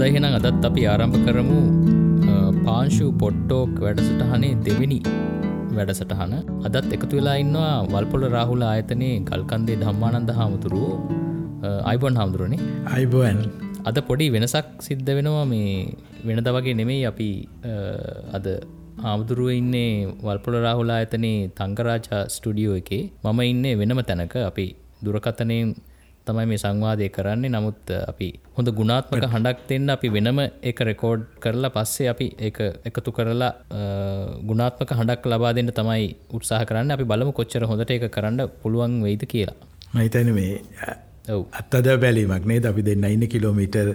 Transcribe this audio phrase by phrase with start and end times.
[0.00, 1.56] හොඳයිහෙනම් අදත් අපි ආරම්භ කරමු
[2.66, 4.98] පාංශු පොට්ටෝක් වැඩසටහනේ දෙවිනි
[5.76, 6.32] වැඩසටහන.
[6.66, 10.86] අදත් එකතු වෙලා ඉන්නවා වල්පොල රාහුල ආයතනයේ ගල්කන්දේ ධම්මානන්ද හාමුදුරුව.
[11.90, 12.60] අයිබොන් හාමුදුරුවනේ.
[12.94, 13.40] අයිබෝන්.
[13.90, 15.74] අද පොඩි වෙනසක් සිද්ධ වෙනවා මේ
[16.30, 17.28] වෙනද වගේ නෙමෙයි අපි
[18.38, 18.48] අද
[19.04, 19.92] හාමුදුරුව ඉන්නේ
[20.26, 23.04] වල්පොල රාහුලා ඇතනේ තංකරාචා ස්ටඩියෝ එකේ.
[23.26, 24.36] මම ඉන්නේ වෙනම තැනක.
[24.50, 24.66] අපි
[25.04, 25.68] දුරකතනයෙන්
[26.26, 27.52] තමයි මේ සංවාදය කරන්නේ.
[27.54, 32.26] නමුත් අපි හොඳ ගුණාත්මක හඬක් දෙන්න අපි වෙනම එක රෙකෝඩ් කරලා පස්සේ අපි
[32.88, 33.52] එකතු කරලා
[34.48, 36.94] ගුණාත්මක හඬක් ලබා දෙන්න තමයි උත්සාහ කරන්න.
[36.96, 39.56] අපි බලමු කොච්චර හොඳට එක කරන්න පුළුවන් වෙයිද කියලා.
[39.94, 40.52] මහිතන මේ
[41.60, 43.88] අත්තද බැලීමක් නේ අපි දෙන්න ඉන්න කිලෝමීටර්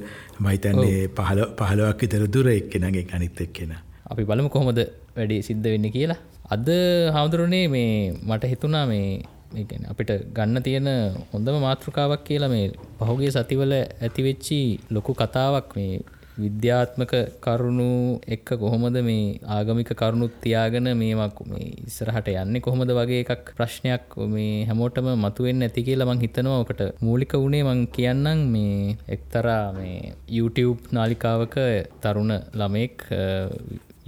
[0.46, 3.74] මහිතන්නේ පහල පහලවක් විතර දුර එක්කෙනගේ අනිත් එක්කෙන.
[4.12, 4.82] අපි බලමු කොහොමද
[5.18, 6.20] වැඩි සිද්ධ වෙන්න කියලා.
[6.56, 6.68] අද
[7.16, 9.08] හාමුදුරනේ මේ මට හිතුනා මේ
[9.54, 10.90] ඒගැන අපිට ගන්න තියෙන
[11.32, 12.68] හොඳම මාතෘකාවක් කියලා මේ
[13.00, 14.60] පහුගේ සතිවල ඇතිවෙච්චි
[14.92, 15.94] ලොකු කතාවක් මේ
[16.38, 23.54] විද්‍යාත්මක කරුණු එක්ක කොහොමද මේ ආගමික කරුණුත් තියාගෙන මේමක් මේ ඉස්සරහට යන්නේ කොහොමද වගේ එකක්
[23.60, 26.60] ප්‍රශ්නයක් මේ හැමෝටම මතුවෙන් ඇති කියලා මං හිතනවා.
[26.60, 31.56] ඔකට මූලික වුණේ මං කියන්නම් මේ එක්තරා මේ YouTube නාලිකාවක
[32.02, 32.98] තරුණ ළමෙක්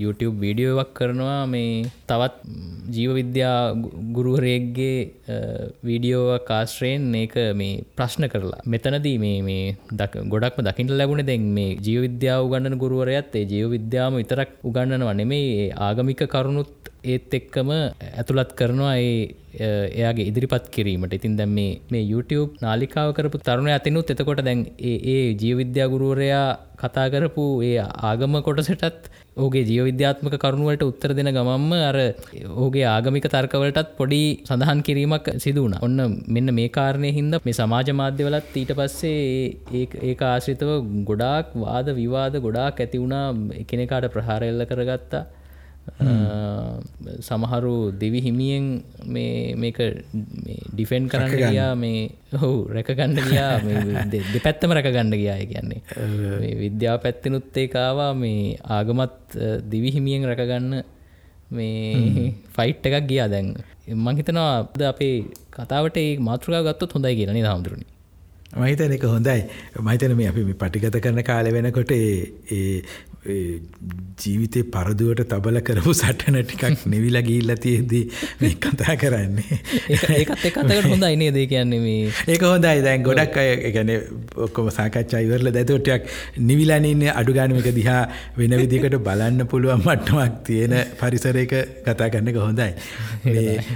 [0.04, 1.70] YouTube වීඩියෝවක් කරනවා මේ
[2.10, 2.36] තවත්
[2.96, 3.56] ජීව විද්‍යා
[4.18, 4.98] ගුරුවරයෙක්ගේ
[5.90, 8.62] වීඩියෝව කාශ්‍රයෙන් ඒක මේ ප්‍රශ්න කරලා.
[8.74, 9.64] මෙතනදී මේ මේ
[10.34, 15.72] ගොඩක්ම දකිට ලැබුණ දැන් මේ ජීව විද්‍යාව උගන්නන ගුරුවරයත් ඒ ජීව විද්‍යාම විතරක් උගන්නනවා නෙමේ
[15.88, 16.72] ආගමික කරුණුත්
[17.14, 19.12] ඒත් එක්කම ඇතුළත් කරනවා ඒ
[19.98, 21.14] එයාගේ ඉදිරිපත් කිරීමට.
[21.18, 24.62] ඉතින් දැම් මේ මේ YouTube නාලිකාව කරපු තරුණ අතිනුත් එතකොට දැන්
[24.94, 26.48] ඒ ජීවවිද්‍යා ගුරුවරයා
[26.82, 27.78] කතා කරපු ඒ
[28.10, 31.98] ආගම කොටසටත් ඕගේ ජීවවිද්‍යාත්මක කරුණුවලට උත්තර දෙන ගමම්ම අර
[32.58, 36.00] ඕගේ ආගමික තර්කවලටත් පොඩි සඳහන් කිරීමක් සිදුවන ඔන්න
[36.30, 40.70] මෙන්න මේ කාරණය හින්ද මේ සමාජ මාධ්‍යවලත් ඊට පස්සේ ඒ ආශ්‍රිතව
[41.10, 43.28] ගොඩාක් වාද විවාද ගොඩාක් ඇති වුණා.
[43.62, 45.24] එකනෙකාට ප්‍රහාරෙල්ල කරගත්තා.
[47.20, 48.66] සමහරු දෙවි හිමියෙන්
[49.56, 49.80] මේක
[50.74, 52.02] ඩිෆෙන්් කරන්න ගියා මේ
[52.34, 53.54] හෝ රැකගණ්ඩ ගියා
[54.34, 55.82] දෙපැත්තම රැකගණ්ඩ ගියාය කියන්නේ.
[56.58, 59.40] විද්‍යා පැත්තිනුත් ඒකාවා මේ ආගමත්
[59.72, 60.84] දිවි හිමියෙන් රැකගන්න
[61.52, 63.52] මේ ෆයිට් එකක් ගියා දැන්.
[63.98, 65.14] මංහිතනවා අද අපේ
[65.52, 67.88] කතාවට ඒ මාතෘකා ගත්තොත් හොඳයි කියලනි හාමුදුරනි
[68.56, 69.44] මහිතන එක හොඳයි.
[69.80, 72.82] මහිතන මේ අපි පටිගත කරන කාල වෙනකොට ඒ
[73.28, 78.04] ජීවිතය පරදුවට තබල කරපු සටන ටිකක් නිවිලා ගිල්ල තියෙදී
[78.42, 79.58] මේ කතා කරන්නේ.
[80.18, 82.82] ඒකත් එකතකට හොඳ අයිනේ දේ කියන්නේ මේ ඒක හොඳයි.
[82.88, 83.92] දැන් ගොඩක් අය ගැන
[84.46, 86.10] ඔක්කොම සාකච්ඡා ඉවරලා දැතොටයක්
[86.50, 88.02] නිවිලානින්න අඩුගානමික දිහා
[88.40, 91.56] වෙන විදිකට බලන්න පුළුවන් මට්ටමක් තියෙන පරිසරයක
[91.88, 92.72] කතා කරන්න එක හොඳයි.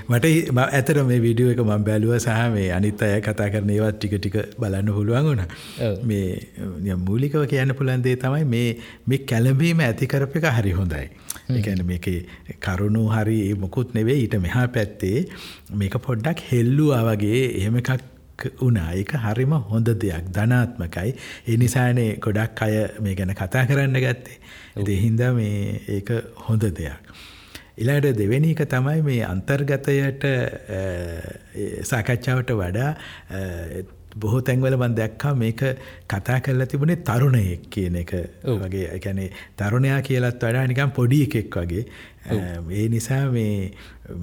[0.09, 0.25] මට
[0.67, 4.40] ඇතර මේ විඩියෝ එක මං බැලුව සහ මේ අනිත් අය කතා කරන ඒවත් ටික ටික
[4.61, 5.45] බලන්න පුළුවන් වුණ.
[6.09, 8.67] මේ මූලිකව කියන්න පුළන්දේ තමයි මේ
[9.07, 11.06] මේ කැලඹීම ඇතිකරප එක හරි හොඳයි.
[11.52, 12.07] එකන මේක
[12.59, 15.25] කරුණු හරි මොකුත් නෙවේ ඊට මෙහා පැත්තේ
[15.74, 17.91] මේක පොඩ්ඩක් හෙල්ලුවා වගේ එහෙම එකක්
[18.59, 18.94] වුණා.
[18.94, 20.29] ඒක හරිම හොඳ දෙයක්.
[20.29, 21.16] ධනාත්මකයි.
[21.47, 24.38] ඒ නිසානේ ගොඩක් අය මේ ගැන කතා කරන්න ගත්තේ.
[24.85, 26.13] දෙහින්ද මේ ඒක
[26.47, 27.16] හොඳ දෙයක්.
[27.78, 30.29] ඉලාට දෙවෙනි එක තමයි මේ අන්තර්ගතයට
[31.84, 32.91] සාකච්ඡාවට වඩා
[34.19, 35.61] බොහෝ තැන්වල මන් දැක්කා මේක
[36.13, 38.13] කතා කරලා තිබුණේ තරුණයෙක් කියන එක
[38.63, 38.88] වගේ.
[38.97, 41.85] එකැනේ තරුණයා කියලත් වඩා නිකම් පොඩි එකෙක් වගේ.
[42.77, 43.72] ඒ නිසා මේ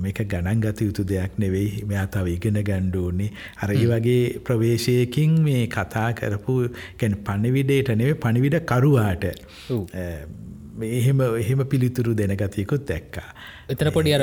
[0.02, 1.84] මේක ගණන් ගත යුතු දෙයක් නෙවෙයි.
[1.92, 3.30] මෙයා තව ඉගෙන ගණ්ඩෝන්නේ
[3.62, 6.58] අර ඒ වගේ ප්‍රවේශයකින් මේ කතා කරපු
[7.00, 9.24] කැන පණවිඩේට නෙවේ පණිවිඩ කරුවාට
[10.86, 13.30] එහෙම එහෙම පිළිතුරු දෙන ගතියකුත් දැක්කා.
[13.72, 14.22] එතන පොඩි අර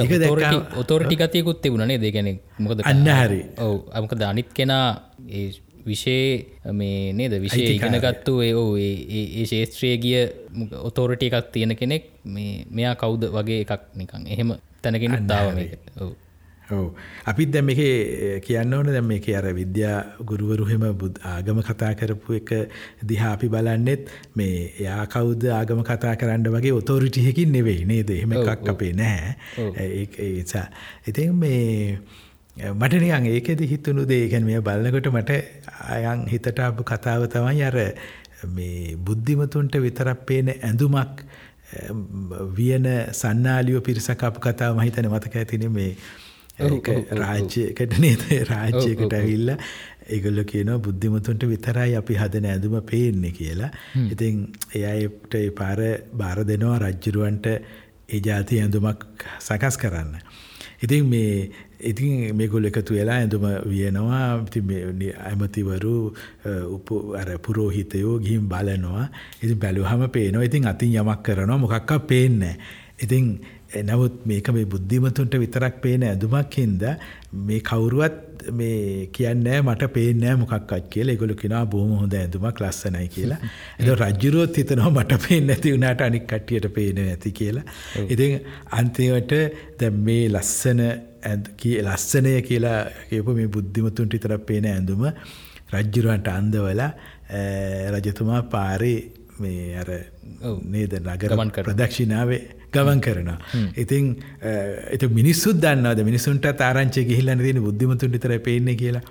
[0.82, 3.42] ඔතෝරටි ගතියකුත් තිබුණනේ දෙගැන මොකද අන්න හරි.
[3.66, 4.86] ඔව අමකද අනිත් කෙනා
[5.30, 5.48] ඒ
[5.86, 7.38] විෂේ මේ නේද?
[7.42, 10.20] විෂය ඉගෙනගත්තු ඒ ඕ ඒ ශේත්‍රය ගිය
[10.82, 16.14] ඔතෝරටි එකක් තියෙන කෙනෙක් මේ මෙයා කවුද වගේ එකක් නිකං එහෙම තැනගෙන දාව මේක ඔවු.
[16.72, 16.88] ඔව්.
[17.26, 20.86] අපිත් දැන් මේකේ කියන්න ඕන දැන් මේකේ අර විද්‍යා ගුරුවරු හැම
[21.24, 22.54] ආගම කතා කරපු එක
[23.06, 28.10] දිහා අපි බලන්නෙත් මේ එයා කවුද ආගම කතා කරන්න වගේ ඔතොරිටි එකකින් නෙවෙයි නේද?
[28.10, 29.36] එහෙම එකක් අපේ නැහැ.
[29.86, 30.68] ඒක ඒ නිසා.
[31.08, 32.00] ඉතින් මේ
[32.56, 35.32] මට නිකන් ඒකෙදි හිතුණු දේ කියන්නේ මේ බලනකොට මට
[35.90, 37.78] අයන් හිතට ආපු කතාව තමයි අර
[38.50, 41.26] මේ බුද්ධිමතුන්ට විතරක් පේන ඇඳුමක්
[42.54, 45.92] වියන සන්නාලියෝ පිරිසක් අප කතාව මම හිතන්නේ මතක ඇතිනේ මේ
[47.14, 49.52] රාජ්‍යයකට නේද රාජ්‍යයකට ඇවිල්ල
[50.08, 53.72] ඒගොල්ල කියනවා බුද්ධිමතුන්ට විතරයි අපි හදන ඇඳුම පේන්නේ කියලා.
[54.08, 55.80] ඉතින් එයාට පාර
[56.14, 59.06] බාර දෙනවා රජ්ජුරුවන්ට ඒ ජාති ඇඳුමක්
[59.40, 60.20] සකස් කරන්න.
[60.84, 61.50] ඉතින් මේ
[61.80, 64.46] ඉතින් මේගොල් එකතු වෙලා ඇඳුම වියනවා.
[65.30, 65.96] ඇමතිවරු
[67.22, 69.10] අර පුරෝහිතයෝ ගිහිම් බලනවා.
[69.44, 70.48] ඉතින් බැලුහම පේනවා.
[70.50, 71.58] ඉතින් අතින් යමක් කරනවා.
[71.58, 72.56] මොකක්ක පේන්නේ.
[73.04, 73.40] ඉතින්
[73.84, 76.96] නමුත් මේක මේ බුද්ධිමතුන්ට විතරක් පේන ඇඳුමක් හින්දා
[77.34, 83.40] මේ කවුරුවත් මේ කියන්නේ මට පේන්නේ මොකක්වත් කියලා ඒගොල්ලෝ කියනවා බොහොම හොඳ ඇඳුමක් ලස්සනයි කියලා.
[83.80, 87.66] ඒක රජුරුවත් හිතනවා මට පේන්නේ නැති වුණාට අනික් කට්ටියට පේන්නේ නැති කියලා.
[88.10, 88.40] ඉතින්
[88.74, 89.36] අන්තිමට
[89.80, 90.82] දැන් මේ ලස්සන
[91.84, 92.80] ලස්සනය කියලා
[93.10, 95.06] කියපු මේ බුද්ධිමතුන්ට විතරක් පේන ඇඳුම
[95.74, 96.92] රජ්ජුරුවන්ට අන්දවලා
[97.92, 98.98] රජතුමා පාරේ
[99.40, 99.90] මේ අර
[100.66, 102.42] නේද නගර ප්‍රදක්ෂිනාවේ
[102.76, 103.38] ගමන් කරනවා.
[103.78, 104.12] ඉතින්
[104.92, 109.04] එතු මිනිස්සුත් දන්නවද මිනිසුන්ට තාරංචය ගිහිල්ලන්න තියෙන බුද්ධිමතුන් විතර පේන්නේ කියලා.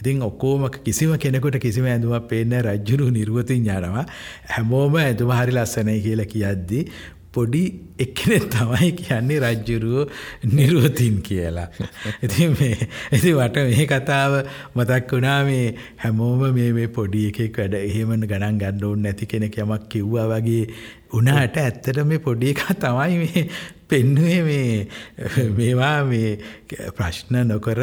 [0.00, 4.08] ඉතින් ඔක්කෝම කිසිම කෙනෙකුට කිසිම ඇඳුමක් පේන්නේ රජ්ජුරු නිර්වතින් යනවා.
[4.48, 6.82] හැමෝම ඇඳුම හරි ලස්සනයි කියලා කියද්දි
[7.30, 7.62] පොඩි
[7.98, 10.04] එක්කෙනෙක් තමයි කියන්නේ රජ්ජුරුවෝ
[10.46, 11.66] නිරුවතින් කියලා.
[12.54, 14.36] මේ ඉතින් වට මේ කතාව
[14.74, 15.66] මතක් වුණා මේ
[15.98, 20.62] හැමෝම මේ පොඩි එකෙක් වැඩ එහෙම ගණන් ඕනේ නැති කෙනෙක් යමක් කිව්වා වගේ
[21.12, 23.44] උනාට ඇත්තට මේ පොඩි එකා තමයි මේ
[23.90, 26.30] පෙන්නුවේ මේ මේවා මේ
[26.96, 27.80] ප්‍රශ්න නොකර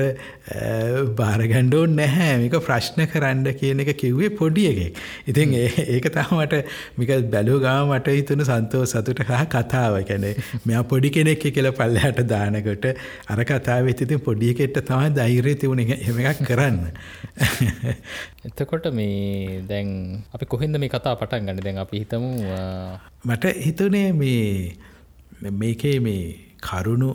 [1.19, 5.01] බාරගණ්ඩෝන් නැහැ මේක ප්‍රශ්න කරන්න කියන එක කිව්වේ පොඩි එකෙක්.
[5.27, 6.61] ඉතින් ඒක තමට
[6.97, 10.29] මික බැලූ ගාම මට හිතුන සන්තෝ සතුට හා කතාව කැනෙ
[10.65, 12.89] මෙයා පොඩි කෙනෙක් කියල පල්ලහට දානකොට
[13.27, 16.81] අර කතාව ඉතින් පොඩිය කෙට්ට තමයි දෛරය තිවුණ එම එකක් කරන්න.
[18.47, 19.87] එතකොට මේ දැන්
[20.31, 22.29] අපි කොහෙන්ද මේ කතා පටන් ගන්න දැන් අපි හිතමු
[23.25, 24.75] මට හිතුනේ මේ
[25.41, 27.09] මේකේ මේ කරුණු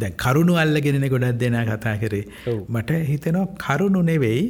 [0.00, 2.24] දැ කරුණු අල්ලගෙනන ගොඩක් දෙෙන කතා කරේ.
[2.68, 4.44] මට හිතනවා කරුණු නෙවෙයි.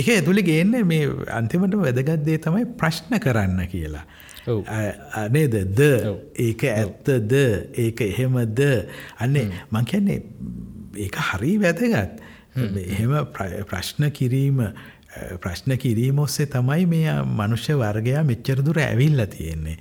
[0.00, 1.06] එක ඇතුළි ගේන්න මේ
[1.38, 4.04] අන්තිමට වැදගත්දේ තමයි ප්‍රශ්න කරන්න කියලා.
[5.22, 5.80] අනේද ද.
[6.36, 7.32] ඒක ඇත්තද
[7.84, 8.60] ඒක එහෙමද
[9.18, 10.22] අන්නේ මං කියන්නේ
[11.06, 12.18] ඒක හරි වැදගත්.
[12.56, 13.12] එහෙම
[13.70, 14.64] ප්‍රශ්න කිරීම
[15.40, 19.76] ප්‍රශ්න කිරීම ඔස්සේ තමයි මේ මනුෂ්‍ය වර්ගයා මෙච්චර දුර ඇවිල්ලා තියෙන්නේ.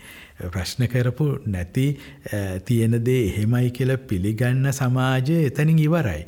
[0.50, 1.86] ප්‍රශ්න කරපු නැති
[2.66, 6.26] තියෙන දේ එහෙමයි කියලා පිළිගන්න සමාජය එතනින් ඉවරයි.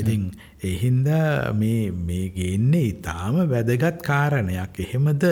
[0.00, 0.30] ඉතින්
[0.64, 4.80] ඒ හින්දා මේ මේ ගේන්නේ ඊටාම වැදගත් කාරණයක්.
[4.80, 5.24] එහෙමද?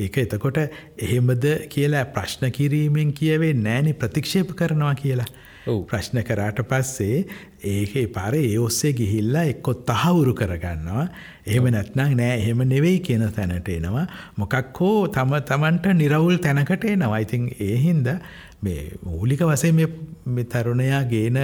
[0.00, 0.58] ඒක එතකොට
[0.98, 5.30] එහෙමද කියලා ප්‍රශ්න කිරීමෙන් කියවෙන්නේ නැහෙනි ප්‍රතික්ෂේප කරනවා කියලා.
[5.64, 7.24] ප්‍රශ්න කරාට පස්සේ
[7.64, 11.06] ඒක පාර ඒ ඔස්සේ ගිහිල්ලා එක්කො තහවුරු කරගන්නවා.
[11.46, 14.06] එහෙම නැත්නම් නෑ එහෙම නෙවෙයි කියන තැනට එනවා.
[14.36, 17.18] මොකක් හෝ තම තමන්ට නිරවුල් තැනකට එනවා.
[17.18, 18.18] ඉතින් ඒ හින්දා
[18.62, 19.80] මේ මූලික වශයෙන්
[20.26, 21.38] මේ තරුණයා ගේන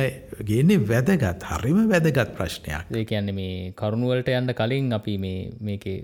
[0.50, 2.92] ගේන්නේ වැදගත් හරිම වැදගත් ප්‍රශ්නයක්.
[2.92, 5.98] ඒ කියන්නේ මේ කරුණුවලට යන්න කලින් අපි මේ මේකේ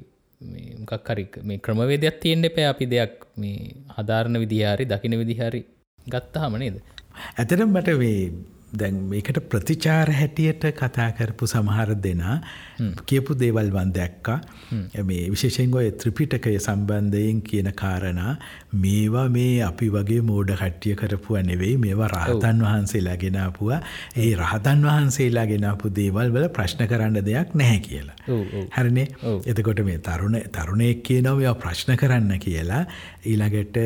[0.80, 2.70] මොකක් හරි මේ ක්‍රමවේදයක් තියෙන්න එපා.
[2.72, 5.62] අපි දෙයක් මේ හදාරණ විදිහාරි දකින විදිහාරි
[6.08, 6.82] ගත්තාම නේද
[7.36, 8.18] ඇතට මට වේ
[8.72, 12.36] දැන් මේකට ප්‍රතිචාර හැටියට කතා කරපු සමහර දෙනා
[13.06, 14.38] කියපු දේවල් වන් දැක්කා.
[15.04, 18.36] මේ විශේෂෙන් ඔය ත්‍රිපිටකය සම්බන්ධයෙන් කියන කාරණා
[18.84, 23.80] මේවා මේ අපි වගේ මෝඩ කට්ටිය කරපුව නෙවෙයි මේවා රහතන් වහන්සේලා ගෙනාපුවා.
[24.16, 28.16] ඒ රහතන් වහන්සේලා ගෙනාපු දේවල් වල ප්‍රශ්න කරන්න දෙයක් නැහැ කියලා.
[28.72, 29.08] හරිනේ?
[29.46, 32.84] එතකොට මේ තරුණ තරුණයෙක් කියනවා ප්‍රශ්න කරන්න කියලා.
[33.26, 33.82] ඊළඟට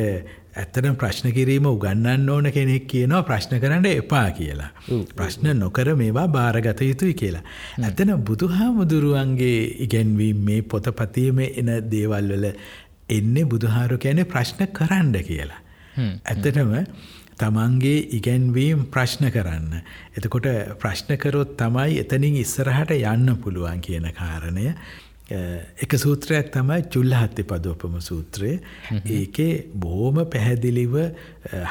[0.56, 4.70] ඇත්තටම ප්‍රශ්න කිරීම උගන්නන්න ඕන කෙනෙක් කියනවා ප්‍රශ්න කරන්න එපා කියලා.
[5.14, 7.44] ප්‍රශ්න නොකර මේවා භාරගත යුතුයි කියලා.
[7.82, 12.48] ඇතන බුදුහාමුදුරුවන්ගේ ඉගැන්වීම් මේ පොතපතියම එන දේවල් වල
[13.10, 15.60] එන්නේ බුදුහාරු කියන්නේ ප්‍රශ්න කරන්න කියලා.
[15.98, 16.74] ඇත්තටම
[17.36, 19.82] තමන්ගේ ඉගැන්වීම් ප්‍රශ්න කරන්න.
[20.16, 20.48] එතකොට
[20.80, 24.72] ප්‍රශ්න කරොත් තමයි එතනින් ඉස්සරහට යන්න පුළුවන් කියන කාරණය
[25.28, 28.52] එක සූත්‍රයක් තමයි චුල්ලහත්ති පදෝපම සූත්‍රය.
[29.06, 30.94] ඒකේ බෝම පැහැදිලිව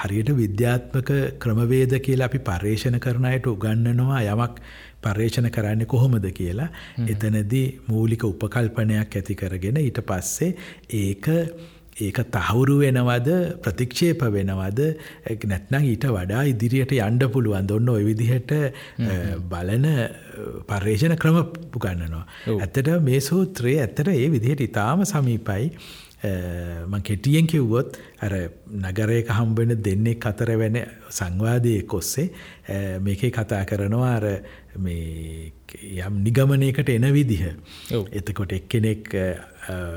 [0.02, 4.60] හරියට විද්‍යාත්මක ක්‍රමවේද කියලා අපි පර්යේෂණ කරනයට උගන්නනවා යමක්
[5.02, 6.68] පර්යේෂණ කරන්නේ කොහොමද කියලා.
[7.08, 10.52] එතනදී මූලික උපකල්පනයක් ඇති කරගෙන ඊට පස්සේ
[11.04, 11.32] ඒක
[11.96, 13.30] ඒක තහවුරු වෙනවද?
[13.64, 14.80] ප්‍රතික්ෂේප වෙනවද?
[15.52, 18.52] නැත්නම් ඊට වඩා ඉදිරියට යන්න පුළුවන් ඔන්න ඔය විදිහට
[19.52, 19.86] බලන
[20.68, 21.38] පර්යේෂණ ක්‍රම
[21.72, 22.26] පුගන්නනවා.
[22.60, 25.72] ඇත්තට මේ සූත්‍රයේ ඇත්තට ඒ විදිහට ඉතාම සමීපයි.
[26.26, 28.34] මං කෙටියෙන් කිව්වොත් අර
[28.68, 32.32] නගරයක හම්බෙන දෙන්නෙක් අතර වෙන සංවාදයේ කොස්සේ
[33.08, 34.26] මේකේ කතා කරනවා අර
[34.76, 37.44] යම් නිගමනයකට එන විදිහ.
[38.12, 39.12] එතකොට එක්කෙනෙක්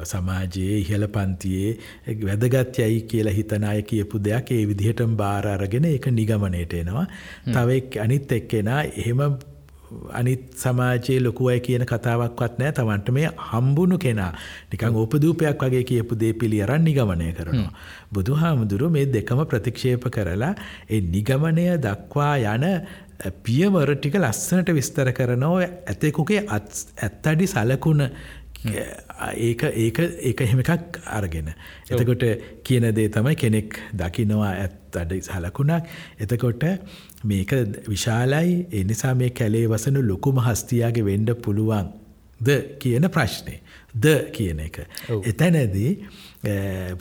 [0.04, 6.10] සමාජයේ ඉහළ පන්තියේ වැදගත් යයි කියලා හිතන අය කියපු දෙයක් ඒ විදිහටම බාර අරගෙන ඒක
[6.12, 7.06] නිගමනයට එනවා.
[7.46, 9.22] තව අනිත් එක්කෙනා එහෙම
[10.12, 14.30] අනිත් සමාජයේ ලොකුවයි කියන කතාවක්වත් නෑ තමන්ට මේ හම්බුණු කෙනා
[14.72, 17.72] නිකං ඕපදූපයක් වගේ කියපු දේ පිළි අරන් නිගමනය කරනවා.
[18.12, 20.54] බුදු හාමුදුරු මේ දෙකම ප්‍රතික්ෂේප කරලා
[20.90, 22.66] ඒ නිගමනය දක්වා යන
[23.44, 28.04] පියවර ටික ලස්සනට විස්තර කරනෝ ඇතෙකුගේ ඇත්තඩි සලකුණ
[29.18, 31.52] ඒක ඒක ඒක එහෙම එකක් අරගෙන.
[31.90, 32.24] එතකොට
[32.64, 35.88] කියන දේ තමයි කෙනෙක් දකිනවා ඇත් අඩ සලකුණක්.
[36.20, 36.64] එතකොට
[37.24, 37.54] මේක
[37.88, 41.92] විශාලයි ඒ නිසා මේ කැලේ වසනු ලොකුම හස්තියාගේ වෙන්ඩ පුළුවන්
[42.40, 43.58] ද කියන ප්‍රශ්නය.
[43.94, 44.86] ද කියන එක.
[45.24, 45.92] එතැනදී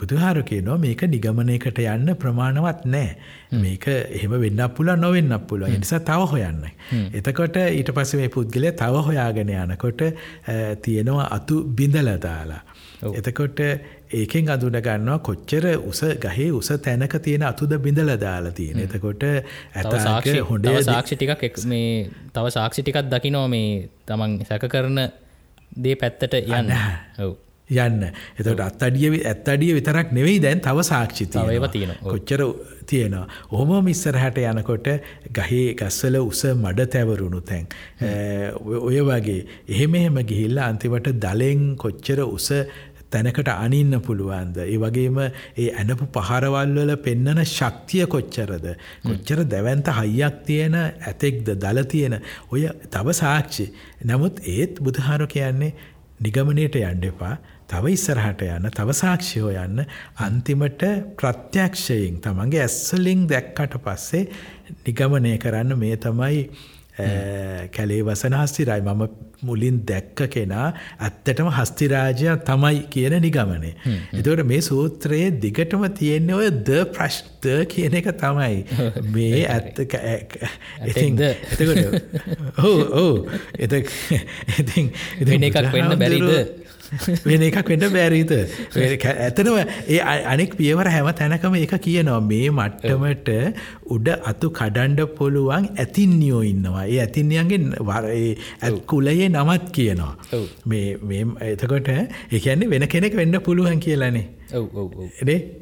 [0.00, 3.16] බුදුහාර කියනවා මේක නිගමනයකට යන්න ප්‍රමාණවත් නෑ.
[3.52, 6.64] මේක එහෙම වෙන්න පුල නොවෙන්න පුළුව නිසා තව හොයන්න.
[7.14, 10.02] එතකොට ඊට පස මේ පුද්ගලය තව හොයාගෙන යනකොට
[10.82, 12.62] තියෙනවා අතු බිඳලදාලා.
[13.14, 13.60] එතකොට
[14.10, 18.78] ඒකෙන් අඳුන ගන්නවා කොච්චර උස ගහේ උස තැනක තියෙන අතුද බිඳල දාලා තියෙන.
[18.80, 25.04] එතකොට ඇත හොඩ සාක්ෂි ටිකක් මේ තව සාක්ෂි ටිකක් දකිනෝ මේ තමන් සැක කරන
[25.76, 26.74] දේ පැත්තට යන්න
[27.26, 27.36] ඔව්.
[27.70, 31.38] යන්න එතට අත්තඩිය ඇත්තඩිය විතරක් නෙවෙයි දැන් තව සාක්ෂිතය
[31.72, 32.42] තියෙන කොච්චර
[32.88, 33.26] තියෙනවා.
[33.52, 34.88] ඔහොම මිස්සරහට යනකොට
[35.38, 37.66] ගහේ ගස්සල උස මඩ තැවරුණු තැන්.
[38.64, 42.48] ඔය වගේ එහෙම එහෙම ගිහිල්ල අන්තිවට දලෙන් කොච්චර උස
[43.10, 44.58] තැනකට අනින්න පුළුවන්ද.
[44.64, 48.66] ඒ වගේම ඒ ඇනපු පහරවල්වල පෙන්නන ශක්තිය කොච්චරද.
[49.04, 52.18] කොච්චර දැවන්ත හයියක් තියෙන ඇතෙක්ද දල තියෙන
[52.52, 53.70] ඔය තව සාක්ෂි.
[54.04, 55.72] නමුත් ඒත් බුදුහාරු කියන්නේ
[56.20, 57.36] නිගමනයට යන්න එපා
[57.68, 59.84] තව ඉස්සරහට යන්න තව සාක්ෂියෝ යන්න
[60.24, 60.86] අන්තිමට
[61.20, 64.24] ප්‍රත්‍යක්ෂයෙන් තමන්ගේ ඇස්සලින් දැක්කට පස්සේ
[64.80, 66.42] නිගමනය කරන්න මේ තමයි
[67.70, 68.80] කැලේ වසන හස්තිරයි.
[68.82, 69.02] මම
[69.42, 73.74] මුලින් දැක්ක කෙනා ඇත්තටම හස්තිරාජය තමයි කියන නිගමනේ.
[74.12, 78.64] එතවට මේ සූත්‍රයේ දිගටම තියෙන්නේ ඔය ද ප්‍රශ්ත කියන එක තමයි.
[79.14, 79.78] මේ ඇත්ත
[82.64, 83.14] ඕ ඕ
[83.56, 83.68] එ
[85.42, 86.66] එකක් වෙන්න බැරිද
[87.24, 88.32] වෙන එකක් වෙන්න බැරිත
[89.26, 89.56] ඇතනව
[89.88, 90.00] ඒ
[90.32, 92.20] අනෙක් පියවර හැම තැනකම එක කියනවා.
[92.30, 93.30] මේ මට්ටමට
[93.96, 96.86] උඩ අතු කඩන්ඩ පොළුවන් ඇතින්නියෝ ඉන්නවා.
[96.86, 100.14] ඒ ඇතින්යන්ගේ වර ඇත් කුලයේ නමත් කියනවා.
[100.66, 101.88] මේ එතකොට
[102.32, 104.26] එකන්නේ වෙන කෙනෙක් වෙන්න පුළුවන් කියලනේ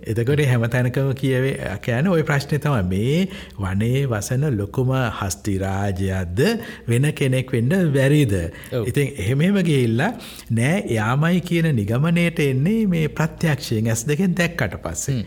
[0.07, 3.21] එතකොට හැම තැනකම කියවේ කෑන ඔය ප්‍රශ්නය තම මේ
[3.59, 6.43] වනේ වසන ලොකුම හස්තිරාජයක්ද
[6.89, 8.35] වෙන කෙනෙක් වෙන්න වැරිද.
[8.83, 10.13] ඉතින් එහෙමෙම ගිහිල්ලා
[10.51, 15.25] නෑ යාමයි කියන නිගමනයට එන්නේ මේ ප්‍රත්‍යක්ෂයෙන් ඇස් දෙකෙන් දැක්කට පස්සේ.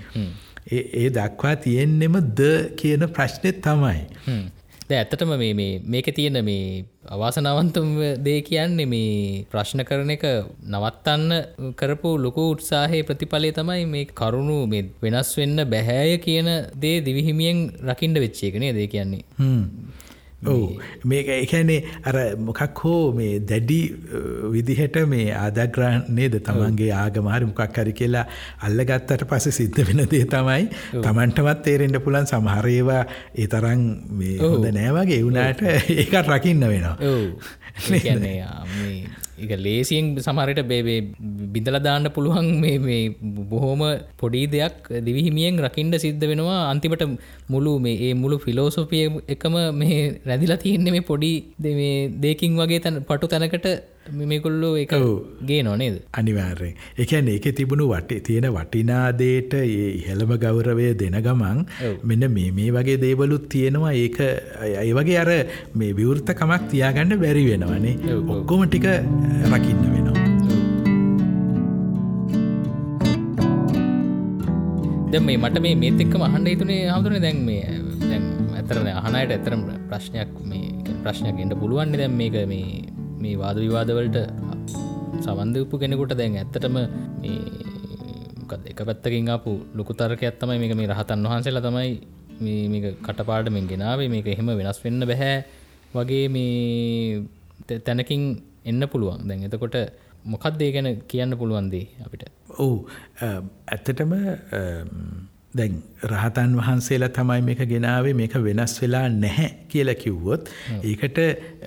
[0.69, 4.07] ඒ දක්වා තියෙන්නෙම ද කියන ප්‍රශ්නෙත් තමයි.
[4.95, 7.89] ඇත්තටම මේ මේක තියෙන මේ අවාසනාවන්තම
[8.23, 10.25] දේ කියන්නේ මේ ප්‍රශ්න කරන එක
[10.67, 17.59] නවත්තන්න කරපු ලොකු උත්සාහයේ ප්‍රතිඵලය තමයි මේ කරුණු මේ වෙනස් වෙන්න බැහැය කියන දේ දිවිහිමියෙන්
[17.83, 19.23] රකිින්ඩ වෙච්චේකනේ දේ කියන්නේ?
[19.37, 20.08] ඔවු
[21.05, 23.79] මේක එකැනේ අර මොකක් හෝ මේ දැඩි
[24.51, 28.25] විදිහට මේ ආදග්‍රහණයද තමන්ගේ ආගමහරි මොකක් හරි කියලා
[28.61, 33.03] අල්ලගත්තට පස සිද්ධ වෙන දේ තමයි තමන්ටවත් තේරෙන්ට පුලන් සමහරේවා
[33.35, 36.95] ඒ තරන් මේ හොඳ නෑවගේ එවුනාට ඒකත් රකින්න වෙනවා.
[39.45, 40.99] එක ලේසියෙන් සමහරට බේබේ
[41.55, 42.99] බිඳලදාන්න පුළුවන් මේ
[43.51, 43.83] බොහෝම
[44.17, 46.59] පොඩි දෙයක් දිවිහිමියෙන් රකින්ට සිද්ධ වෙනවා.
[46.71, 47.05] අන්තිමට
[47.49, 49.05] මුළු මේ ඒ මුළු ෆිලෝසොපිය
[49.35, 51.31] එකම මේ රැදිලා තියෙන්නේ මේ පොඩි
[52.25, 53.67] දේකින් වගේ තැන පටු තැනකට
[54.11, 54.93] මෙකොල්ලෝ එක
[55.45, 56.75] ගේ නොනේද අනිවාර්යෙන්.
[56.97, 61.65] එකැන ඒක තිබුණු වට තියෙන වටිනාදේට ඒ ඉහළම ගෞරවය දෙන ගමන්
[62.03, 63.93] මෙන්න මේ මේ වගේ දේවලුත් තියෙනවා.
[63.93, 65.31] ඒක ඒ වගේ අර
[65.75, 67.95] මේ විවෘත්තකමක් තියාගන්න බැරි වෙනවනේ
[68.29, 68.87] ඔක්කොම ටික
[69.51, 70.27] රකින්න වෙනවා.
[75.11, 77.79] ද මේ මට මේ මේත් එක්ක මහන්ඩ තුනේ හමුදුන දැන් මේ
[78.59, 84.17] ඇතරන අහනයට ඇතරම් ප්‍රශ්නයක් මේ ප්‍රශ්නයක් එට පුළුවන්න්නේ දැම් මේක මේ මේ වාද විවාදවලට
[85.25, 86.77] සවන්දපු කෙනෙකුට දැන් ඇත්තටම
[88.71, 91.91] එක පැත්තකින් අපපු ලොකු තර්ක ඇත්තමයි මේක මේ රහතන් වහන්සේලා තමයි
[92.73, 94.09] මේක කටපාඩමෙන් ගෙනාවේ.
[94.09, 95.35] මේක එහෙම වෙනස් වෙන්න බැහැ
[95.95, 98.23] වගේ මේ තැනකින්
[98.65, 99.27] එන්න පුළුවන්.
[99.27, 99.75] දැන් එතකොට
[100.25, 102.23] මොකක්දේ ගැන කියන්න පුළුවන්දේ අපිට?
[102.57, 102.77] ඔවු.
[103.21, 104.13] ඇත්තටම
[105.53, 110.51] දැන් රහතන් වහන්සේලා තමයි මේක ගෙනාවේ මේක වෙනස් වෙලා නැහැ කියලා කිව්වොත්
[110.83, 111.17] ඒකට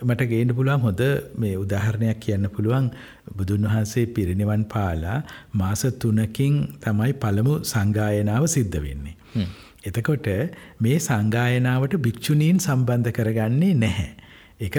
[0.02, 1.02] මට ගේන්න පුළුවන් හොඳ
[1.36, 2.86] මේ උදාහරණයක් කියන්න පුළුවන්.
[3.36, 5.18] බුදුන් වහන්සේ පිරිනිවන් පාලා
[5.54, 9.16] මාස 3කින් තමයි පළමු සංගායනාව සිද්ධ වෙන්නේ.
[9.84, 10.30] එතකොට
[10.80, 14.10] මේ සංගායනාවට භික්ෂුණීන් සම්බන්ධ කරගන්නේ නැහැ.
[14.60, 14.76] ඒක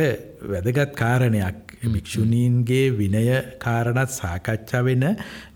[0.48, 1.60] වැදගත් කාරණයක්.
[1.86, 3.28] භික්ෂුණීන්ගේ විනය
[3.60, 5.06] කාරණත් සාකච්ඡා වෙන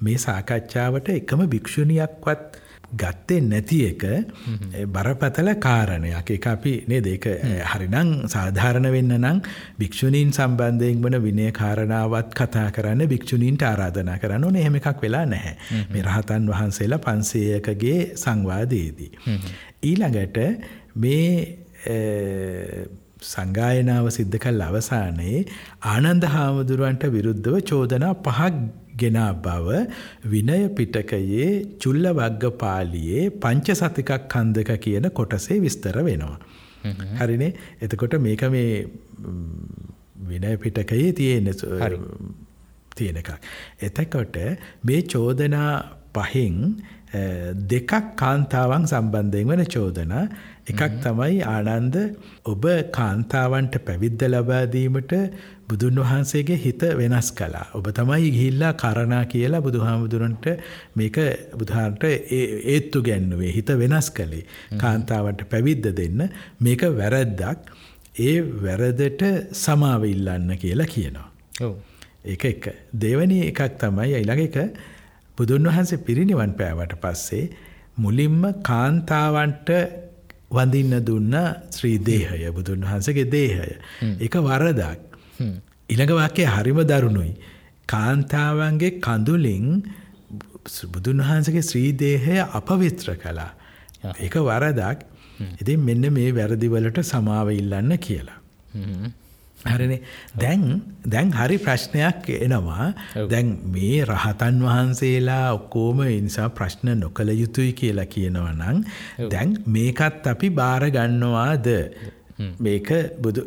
[0.02, 4.04] මේ සාකච්ඡාවට එකම භික්ෂුණියක්වත් ගත්තේ නැති එක
[4.88, 6.30] බරපතල කාරණයක්.
[6.30, 7.26] එක අපි නේ දෙක
[7.64, 9.42] හරිනම් සාධාරණ වෙන්න නම්
[9.78, 14.56] භික්‍ෂුණීන් සම්බන්ධයෙන් වන විනය කාරණාවත් කතා කරන්න භික්‍ෂුණීන්ට ආරාධනා කරන්න ඕන.
[14.56, 15.56] එහෙම එකක් වෙලා නැහැ.
[15.92, 19.12] මේ රහතන් වහන්සේලා පන්සේයකගේ සංවාදයේදී.
[19.84, 20.38] ඊළඟට
[20.96, 21.32] මේ
[23.24, 25.46] සංගායනාව සිද්ධ කල් අවසානයේ
[25.86, 28.54] ආනන්ද හාමුදුරුවන්ට විරුද්ධව චෝදනා පහක්
[29.02, 29.68] ගෙනා බව
[30.34, 31.50] විනය පිටකයේ
[31.84, 36.38] චුල්ල වග්ග පාලියේ පංච සතිකක් කන්දක කියන කොටසේ විස්තර වෙනවා.
[37.20, 37.52] හරිනේ
[37.82, 38.72] එතකොට මේක මේ
[40.30, 41.50] විනය පිටකයේ තියෙන
[42.96, 43.32] තියෙන එකක්.
[43.82, 44.38] එතකොට
[44.84, 45.72] මේ චෝදනා
[46.16, 46.58] පහෙන්
[47.14, 50.24] දෙකක් කාන්තාවන් සම්බන්ධයෙන් වන චෝදනා
[50.68, 51.96] එකක් තමයි ආනන්ද
[52.44, 55.14] ඔබ කාන්තාවන්ට පැවිද්ද ලබාදීමට
[55.70, 57.68] බුදුන් වහන්සේගේ හිත වෙනස් කලා.
[57.74, 60.48] ඔබ තමයි ගිහිල්ලා කරනා කියලා බුදුහාමුදුරන්ට
[60.96, 61.18] මේක
[61.54, 64.44] බුදුහාන්ට ඒත්තු ගැන්නුවේ හිත වෙනස් කළේ.
[64.78, 66.28] කාන්තාවට පැවිද්ද දෙන්න
[66.60, 67.72] මේක වැරද්දක්
[68.20, 68.36] ඒ
[68.66, 69.24] වැරදට
[69.54, 71.28] සමාව ඉල්ලන්න කියලා කියනවා.
[72.26, 72.70] ඒක එක.
[72.94, 74.58] දෙවැනි එකක් තමයි ඊළඟ එක
[75.38, 77.44] බුදුන් වහන්සේ පිරිනිවන් පෑවට පස්සේ
[77.98, 79.70] මුලින්ම කාන්තාවන්ට
[80.50, 81.36] වඳින්න දුන්න
[81.72, 83.70] ශ්‍රී දේහය බුදුන් වහන්සේගේ දේහය.
[84.20, 85.00] එක වරදක්.
[85.90, 87.34] ඉළඟ වාක්‍යය හරිම දරුණුයි.
[87.88, 89.68] කාන්තාවන්ගේ කඳුලින්
[90.88, 93.52] බුදුන් වහන්සගේ ශ්‍රීදේහය අපවිත්‍ර කළා.
[94.18, 94.98] ඒක වරදක්
[95.62, 98.40] ඉතින් මෙන්න මේ වැරදිවලට සමාව ඉල්ලන්න කියලා.
[99.68, 100.02] හරිනේ.
[100.38, 100.66] දැන්
[101.08, 102.90] දැන් හරි ප්‍රශ්නයක් එනවා.
[103.28, 108.84] දැන් මේ රහතන් වහන්සේලා ඔක්කෝම නිසා ප්‍රශ්න නොකළ යුතුයි කියලා කියනවා නම්
[109.30, 111.68] දැන් මේකත් අපි බාරගන්නවාද
[112.60, 112.90] මේක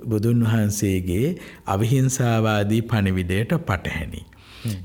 [0.07, 1.37] බුදුන් වහන්සේගේ
[1.67, 4.23] අවිහිංසාවාදී පණිවිඩයට පටහැනි.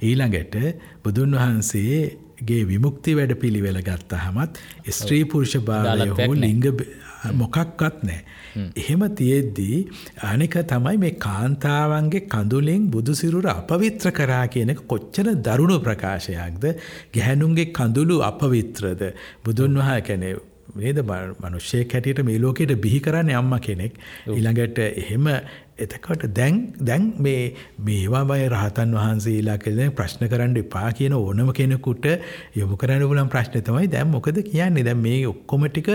[0.02, 0.56] ඊළඟට
[1.04, 4.62] බුදුන් වහන්සේගේ විමුක්ති වැඩ පිළිවෙල ගත්තහමත්
[4.92, 6.64] ස්ත්‍රී පුරුෂ භාවය හෝ ලිංග
[7.34, 8.22] මොකක්වත් නෑ.
[8.78, 9.78] එහෙම තියෙද්දී
[10.24, 16.66] අනික තමයි මේ කාන්තාවන්ගේ කඳුලෙන් බුදුසිරුර අපවිත්‍ර කරා කියන කොච්චර දරුණු ප්‍රකාශයක්ද?
[17.14, 19.14] ගැහැනුන්ගේ කඳුළු අපවිත්‍රද?
[19.46, 20.36] බුදුන් වහා කැනෙ
[20.76, 21.00] නේද?
[21.42, 23.94] මනුෂ්‍යයෙක් හැටියට මේ ලෝකෙට බිහි කරන්නේ අම්මා කෙනෙක්.
[24.28, 25.28] ඊළඟට එහෙම
[25.78, 32.06] එතකොට දැන් දැන් මේ මේවා බය රහතන් වහන්සේලා කියලා ප්‍රශ්න කරන්න එපා කියන ඕනම කෙනෙකුට
[32.56, 34.84] යොමු කරන්න පුළුවන් ප්‍රශ්නේ තමයි දැන් මොකද කියන්නේ?
[34.84, 35.90] දැන් මේ ඔක්කොම ටික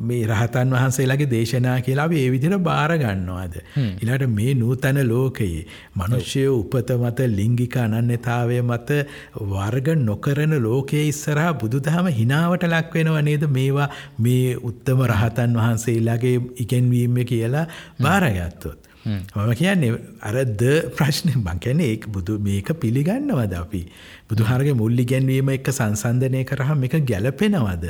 [0.00, 3.58] මේ රහතන් වහන්සේලාගේ දේශනා කියලා අපි ඒ විදිහට බාර ගන්නවාද?
[3.76, 9.02] ඊළඟට මේ නූතන ලෝකයේ මිනිස්සු උපත මත ලිංගික අනන්‍යතාවය මත
[9.50, 13.90] වර්ග නොකරන ලෝකයේ ඉස්සරහා බුදුදහම හිනාවට ලක් වෙනව නේද මේවා?
[14.20, 22.06] මේ උත්තම රහතන් වහන්සේලාගේ ඉගැන්වීම කියලා බාරගත්තොත් මම කියන්නේ අර ද ප්‍රශ්න මං කියන්නේ ඒක
[22.08, 23.82] බුදු මේක පිළිගන්නවද අපි?
[24.28, 27.86] බුදුහාරගේ මුල් ඉගැන්වීම එක්ක සංසන්දනය කරාම මේක ගැළපෙනවද?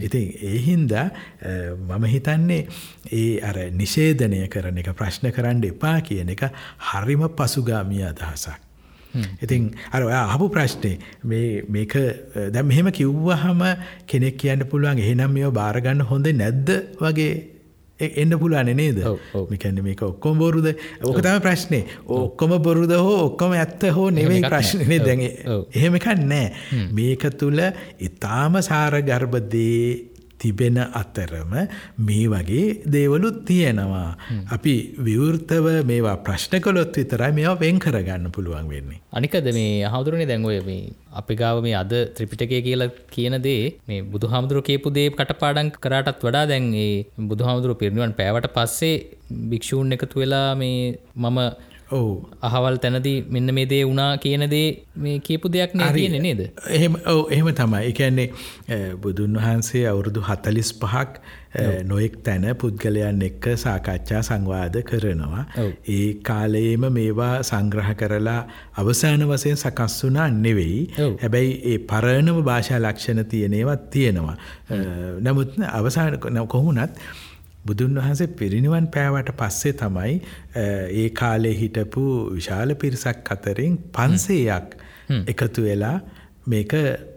[0.00, 1.06] ඉතින් ඒ හින්දා
[1.90, 2.62] මම හිතන්නේ
[3.14, 6.48] ඒ අර නිෂේධනය කරන එක ප්‍රශ්න කරන්න එපා කියන එක
[6.86, 8.68] හරිම පසුගාමී අදහසක්.
[9.42, 11.94] ඉතින් අර අහපු ප්‍රශ්නේ මේ මේක
[12.52, 13.62] දැන් මෙහෙම කිව්වහම
[14.06, 16.68] කෙනෙක් කියන්න පුළුවන් එහෙනම් මේව බාර ගන්න හොඳ නැද්ද
[17.00, 17.57] වගේ
[18.00, 18.98] එන්න පුළුවන් නේද?
[19.50, 20.68] මිකැන්න මේක ඔක්කොම බොරුද?
[21.02, 21.84] ඕක තම ප්‍රශ්නේ.
[22.06, 26.52] ඔක්කොම බොරුද හෝ ඔක්කොම ඇත්ත හෝ නෙවෙයි ප්‍රශ්නය දැන් එහෙම එකක් නෑ.
[26.92, 27.60] මේක තුළ
[28.00, 31.52] ඉතාම සාරගර්භදේ තිබෙන අතරම
[32.00, 34.10] මේ වගේ දේවලුත් තියෙනවා.
[34.52, 39.00] අපි විවෘතව මේවා ප්‍රශ්න කළොත් විතරයි මේවා වෙන් කරගන්න පුළුවන් වෙන්නේ.
[39.12, 44.02] අනිකද මේ හවුදුරනේ දැන් ඔය මේ අපි ගාව මේ අද ත්‍රිපිටකය කියලා කියන දේ මේ
[44.04, 46.92] බුදුහාමුදුරුව කියපු දේ කටපාඩම් කරාටත් වඩා දැන් ඒ
[47.30, 48.94] බුදුහාමුදුරුව පිරිනිවන් පෑවට පස්සේ
[49.50, 50.76] භික්ෂූන් එකතු වෙලා මේ
[51.16, 51.38] මම
[51.90, 56.40] ඔවු අහවල් තැනදී මෙන්න මේ දේ වුණා කියන දේ මේ කියපු දෙයක් නේ තියෙන්නේ නේද?
[56.70, 57.82] එහෙම ඔව් එහෙම තමයි.
[57.82, 58.28] ඒ කියන්නේ
[58.96, 61.20] බුදුන් වහන්සේ අවුරුදු 45ක්
[61.84, 65.44] නොයෙක් තැන පුද්ගලයන් එක්ක සාකච්ඡා සංවාද කරනවා.
[65.88, 68.40] ඒ කාලයේම මේවා සංග්‍රහ කරලා
[68.76, 70.82] අවසාන වශයෙන් සකස් වුණා නෙවෙයි.
[71.22, 74.36] හැබැයි ඒ පරණම භාෂා ලක්ෂණ තියෙන ඒවා තියෙනවා.
[75.20, 77.00] නමුත් අවසාන කොහොමුණත්
[77.68, 80.14] බුදුන් වහන්සේ පිරිනිවන් පෑවට පස්සේ තමයි
[80.94, 82.04] ඒ කාලේ හිටපු
[82.36, 84.78] විශාල පිරිසක් අතරින් පන්සේයක්
[85.26, 85.96] එකතු වෙලා
[86.46, 86.72] මේක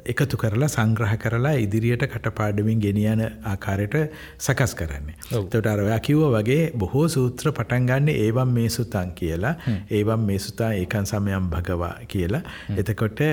[0.05, 3.95] එකතු කරලා සංග්‍රහ කරලා ඉදිරියට කටපාඩමින් ගෙනියන ආකාරයට
[4.37, 5.15] සකස් කරන්නේ.
[5.31, 9.55] එතකොට අර ඔයා කිව්වා වගේ බොහෝ සූත්‍ර පටන් ගන්න ඒවම් මේ සුතං කියලා,
[9.91, 12.43] ඒවම් මේ සුතා ඒකන් සමයම් භගවා කියලා.
[12.77, 13.23] එතකොට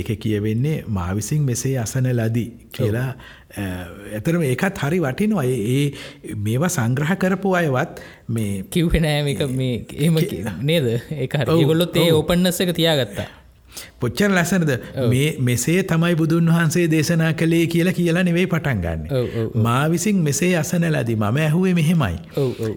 [0.00, 3.08] ඒක කියවෙන්නේ මා විසින් මෙසේ අසන ලදී කියලා
[3.56, 5.44] ඇතරම ඒකත් හරි වටිනවා.
[5.44, 9.74] ඒ මේවා සංග්‍රහ කරපු අයවත් මේ කිව්වෙනෑ එක මේ
[10.08, 10.20] එම
[10.70, 10.92] නේද?
[10.92, 13.28] ඒ ඒගොල්ලොත් ඒ ඕපන්නස්ස එක තියාගත්තා.
[14.00, 14.72] පොච්චර ලැසනද
[15.12, 19.02] මේ මෙසේ තමයි බුදුන් වහන්සේ දේශනා කළේ කියලා කියලා නෙවෙයි පටන් ගන්න.
[19.66, 21.16] මා විසින් මෙසේ අසන ලදී.
[21.16, 22.16] මම ඇහුවේ මෙහෙමයි.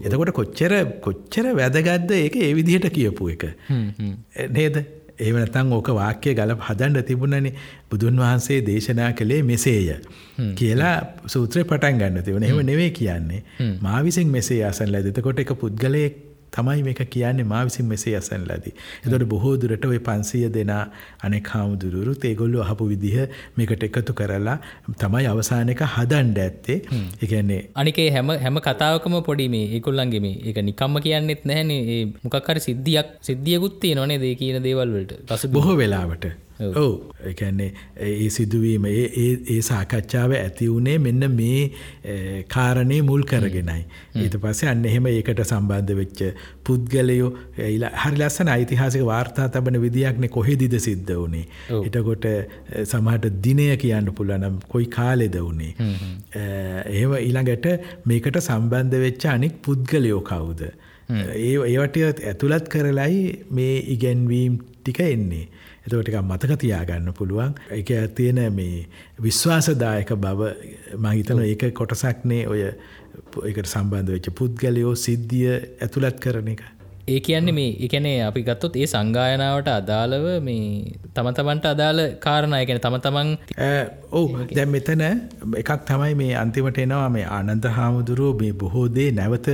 [0.06, 0.76] එතකොට කොච්චර
[1.08, 3.46] කොච්චර වැදගත්ද ඒක ඒ විදිහට කියපු එක.
[4.52, 4.82] නේද
[5.20, 7.52] ඒවනතං ඕක වාක්‍යය ගල හදන්ඩ තිබුණනි
[7.92, 10.00] බුදුන් වහන්සේ දේශනා කළේ මෙසේය
[10.56, 10.96] කියලා
[11.28, 13.44] සූත්‍රය පටන් ගන්න තිවන එම නෙවේ කියන්නේ.
[13.82, 18.74] මා විසින් මෙසේ අසන් ලැදතකොට එක පුද්ගලයෙක් තමයි මේක කියන්නේ මා විසින් මෙසේ අසන් ලදී.
[19.04, 20.84] එතකොට බොහෝ දුරට ওই 500 දෙනා
[21.28, 24.58] අනෙක් හාමුදුරුවරුත් ඒගොල්ලෝ අහපු විදිහ මේකට එකතු කරලා
[25.04, 26.80] තමයි අවසාන එක හදන්න ඇත්තේ.
[27.22, 32.04] ඒ කියන්නේ අනිකේ හැම හැම කතාවකම පොඩි මේ ඒගොල්ලන්ගේ මේ ඒක නිකම්ම කියන්නෙත් නැහැනේ.
[32.24, 35.50] මොකක් හරි සිද්ධියක් සිද්ධියකුත් තියෙනවනේ ඒ කියන දේවල් වලට.
[35.58, 41.62] බොහෝ වෙලාවට ඔව් එකන්නේ ඒ සිදුවීම ඒ සාකච්ඡාව ඇති වුණේ මෙන්න මේ
[42.50, 43.84] කාරණය මුල් කරගෙනයි.
[44.16, 46.24] ඊට පස්සේ අන්න එහෙම ඒකට සම්බන්ධ වෙච්ච
[46.64, 51.46] පුද්ගලයෝ හරි ලස්සන ඓතිහාසික වාර්තා තබන විදියක්නේ කොහෙදිද සිද්ධ වුණේ.
[51.80, 52.28] එතකොට
[52.84, 55.74] සමහරට දිනය කියන්න පුළුවන් නම් කොයි කාලෙද වුණේ.
[56.36, 57.72] එහෙම ඊළඟට
[58.06, 60.68] මේකට සම්බන්ධ වෙච්ච අනික් පුද්ගලයෝ කවුද?
[61.10, 65.48] ඒ ඒවට ඇතුළත් කරලයි මේ ඉගැන්වීම් ටික එන්නේ.
[65.90, 67.54] එතකොට ටිකක් මතක තියාගන්න පුළුවන්.
[67.72, 68.88] ඒක තියෙන මේ
[69.22, 70.42] විශ්වාසදායක බව
[70.96, 76.62] මම හිතනවා ඒක කොටසක්නේ ඔය ඒකට සම්බන්ධ වෙච්ච පුද්ගලයෝ සිද්ධිය ඇතුළත් කරන එක.
[77.08, 82.82] ඒ කියන්නේ මේ එකනේ අපි ගත්තොත් ඒ සංගායනාවට අදාළව මේ තම තමන්ට අදාළ කාරණය ගැන
[82.86, 83.30] තම තමන්
[84.12, 85.04] ඔවු දැම් මෙතන
[85.56, 89.50] එකක් තමයි මේ අන්තිමට එනවා මේ ආනන්ද හාමුදුරුවෝ මේ බොහෝදේ නැවත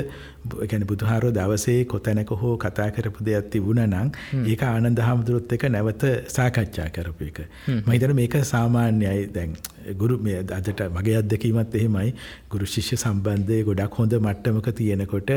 [0.64, 4.10] ගැන බුදුහාරෝ දවසේ කොතැනක හෝ කතා කරපු දෙයක් තිබුණ නම්
[4.46, 7.40] ඒක ආනන්ද හාමුදුරුවොත් එක නැවත සාකච්ඡා කරපු එක.
[7.86, 9.28] මහිතන මේක සාමාන්‍යයි.
[9.30, 9.56] දැන්
[9.94, 12.14] ගුරු මේ අදට මගේ අත්දැකීමත් එහෙමයි.
[12.52, 15.32] ගුරු ශිෂ්‍ය සම්බන්ධය ගොඩක් හොඳ මට්ටමක තියෙනකොට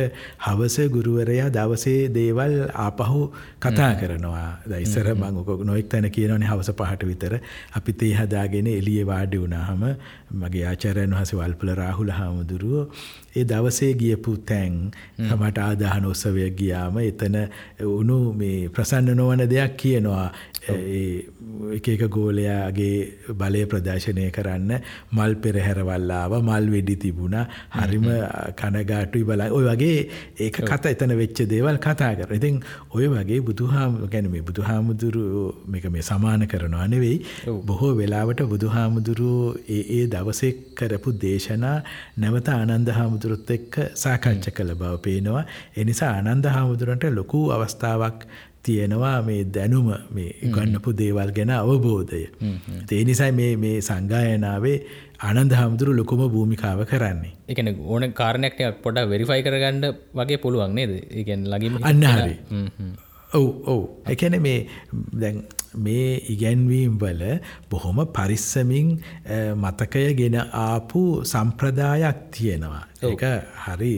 [0.46, 3.22] හවස ගුරුවරයා දවසේ දේවල් ආපහු
[3.60, 4.48] කතා කරනවා.
[4.66, 7.38] දයිස්සර මං නොෙක් තැන කියනවනේ හවස පහට විතර.
[7.74, 9.82] අපි තේ හදාගෙන එළියේ වාඩි වුණාම
[10.34, 12.84] මගේ ආචාර්යයන් වහන්සේ වල්පල රාහුල හාමුදුරුවෝ
[13.34, 14.76] ඒ දවසේ ගියපු තැන්
[15.20, 17.36] තමට ආදාහන උත්සවය ගියාම එතන
[17.86, 20.26] උුණු මේ ප්‍රසන්න නොවන දෙයක් කියනවා
[20.68, 24.72] එක එක ගෝලයාගේ බලය ප්‍රදර්ශනය කරන්න
[25.12, 27.38] මල් පෙරහැරවල්ලාව මල් වෙඩි තිබුණ
[27.72, 28.08] හරිම
[28.56, 29.98] කනගාටුයි බලා ඔය වගේ
[30.38, 35.24] ඒක කත එතන වෙච්ච දේවල් කතා කර ඉතින් ඔය වගේ බුදුහාම ගැන මේ බුදුහාමුදුරු
[35.66, 37.16] මේක මේ සමාන කරනවා නෙවෙයි.
[37.62, 41.76] බොහෝ වෙලාවට බුදුහාමුදුරුවෝ ඒ ඒ දවසෙක් කරපු දේශනා
[42.18, 45.44] නැවත ආනන්ද හාමුදුරුත් එක්ක සාකච්ඡ කළ බව පේනවා.
[45.76, 48.26] එනිසා ආනන්ද හාමුදුරන්ට ලොකු අවස්ථාවක්
[48.62, 52.22] තියෙනවා මේ දැනුම මේ ගන්නපු දේවල් ගැන අවබෝධය.
[52.92, 54.78] ඒ නිසා මේ මේ සංගායනාවේ
[55.20, 57.34] ආනන්ද හාමුදුරු ලොකුම භූමිකාව කරන්නේ.
[57.48, 60.92] එකන ඕන කාරණයක් පොඩ වෙරිෆයි කරගන්න වගේ පුළුවන් නේද?
[61.10, 62.34] ඒ කියන්නේ ළඟින් අන්න හරි.
[63.32, 63.82] ඔව් ඔව්.
[64.14, 64.58] කියන්නේ මේ
[65.14, 65.42] දැන්
[65.78, 67.24] මේ ඉගැන්වීම් වල
[67.70, 68.92] බොහොම පරිස්සමින්
[69.56, 72.84] මතකය ගෙන ආපු සම්ප්‍රදායක් තියෙනවා.
[73.02, 73.22] ඒක
[73.56, 73.92] හරි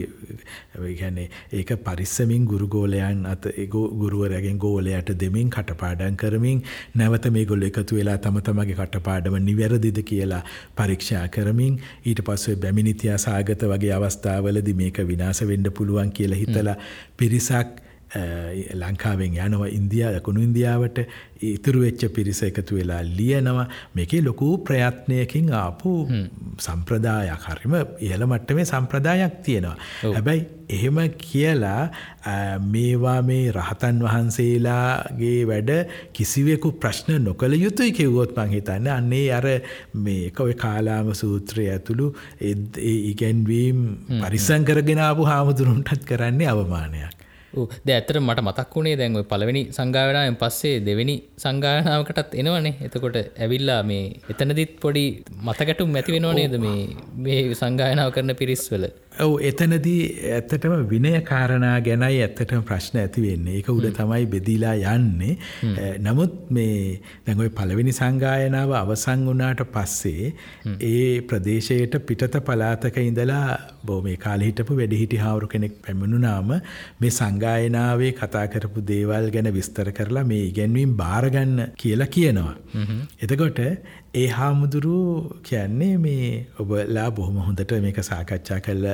[0.93, 6.63] ගැන්නේ ඒක පරිස්සමින් ගුරුගෝලයන් අත ගුරුවරගෙන් ගෝලයට දෙමින් කටපාඩන් කරමින්
[6.95, 10.43] නැවත මේ ගොල්ල එකතු වෙලා තම තමගේ කටපාඩම නිවැරදිද කියලා
[10.75, 16.77] පරීක්ෂා කරමින් ඊට පස්සේ බැමිනිතියා සාගත වගේ අවස්ථාවලදි මේක විනාශ වෙන්න පුළුවන් කියලා හිතලා
[17.17, 17.81] පිරිසක්
[18.13, 20.97] ලංකාවෙන් යනවා ඉන්දයා යකුණු ඉන්දියාවට
[21.41, 25.91] ඉතුරු වෙච්ච පිරිස එකතු වෙලා ලියනවා මේකේ ලොකු ප්‍රයත්නයකින් ආපු
[26.59, 29.77] සම්ප්‍රදායක් හරිම ඉහළ මට්ටමේ සම්ප්‍රදායක් තියෙනවා.
[30.15, 31.91] හැබැයි එහෙම කියලා
[32.67, 35.71] මේවා මේ රහතන් වහන්සේලාගේ වැඩ
[36.13, 39.49] කිසිවෙකු ප්‍රශ්න නොකළ යුතුයි කිව්වොත් මං හිතන්නේ අන්නේ අර
[39.93, 42.11] මේක ඔය කාලාම සූත්‍රය ඇතුළු
[42.91, 43.81] ඉගැන්වීම්
[44.19, 47.20] පරිසං කරගෙන ආපු හාමුදුරුන්ටත් කරන්නේ අවමානයක්.
[47.85, 52.73] ද ඇතර මට මතක් වුණේ දැන්ව පළවෙනි සංගායනාවෙන් පස්සේ දෙවෙනි සංගායනාවකටත් එනවනේ.
[52.85, 55.05] එතකොට ඇවිල්ලා මේ එතනදිත් පොඩි
[55.47, 56.55] මතකැටුම් ඇති වෙනවා නේද?
[56.57, 56.81] මේ
[57.25, 58.85] මේ සංගායනාව කරන පිරිස්වල.
[59.11, 63.55] ඔව් එතනදී ඇත්තටම විනය කාරණා ගැනයි ඇත්තටම ප්‍රශ්න ඇති වෙන්නේ.
[63.57, 65.35] ඒක උඩ තමයි බෙදීලා යන්නේ.
[65.99, 67.01] නමුත් මේ
[67.35, 70.31] ওই පළවෙනි සංගායනාව අවසන් වුණාට පස්සේ
[70.81, 76.55] ඒ ප්‍රදේශයට පිටත පළාතක ඉඳලා බෝ මේ කාලේ හිටපු වැඩිහිටි හාවුරු කෙනෙක් පැමිණුනාම
[77.01, 82.55] මේ සංගායනාවේ කතා කරපු දේවල් ගැන විස්තර කරලා මේ ඉගැන්වීම් බාරගන්න කියලා කියනවා.
[83.19, 83.61] එතකොට
[84.13, 88.87] ඒ හාමුදුරුව කියන්නේ මේ ඔබලා බොහොම හොඳට මේක සාකච්ඡා කල්ල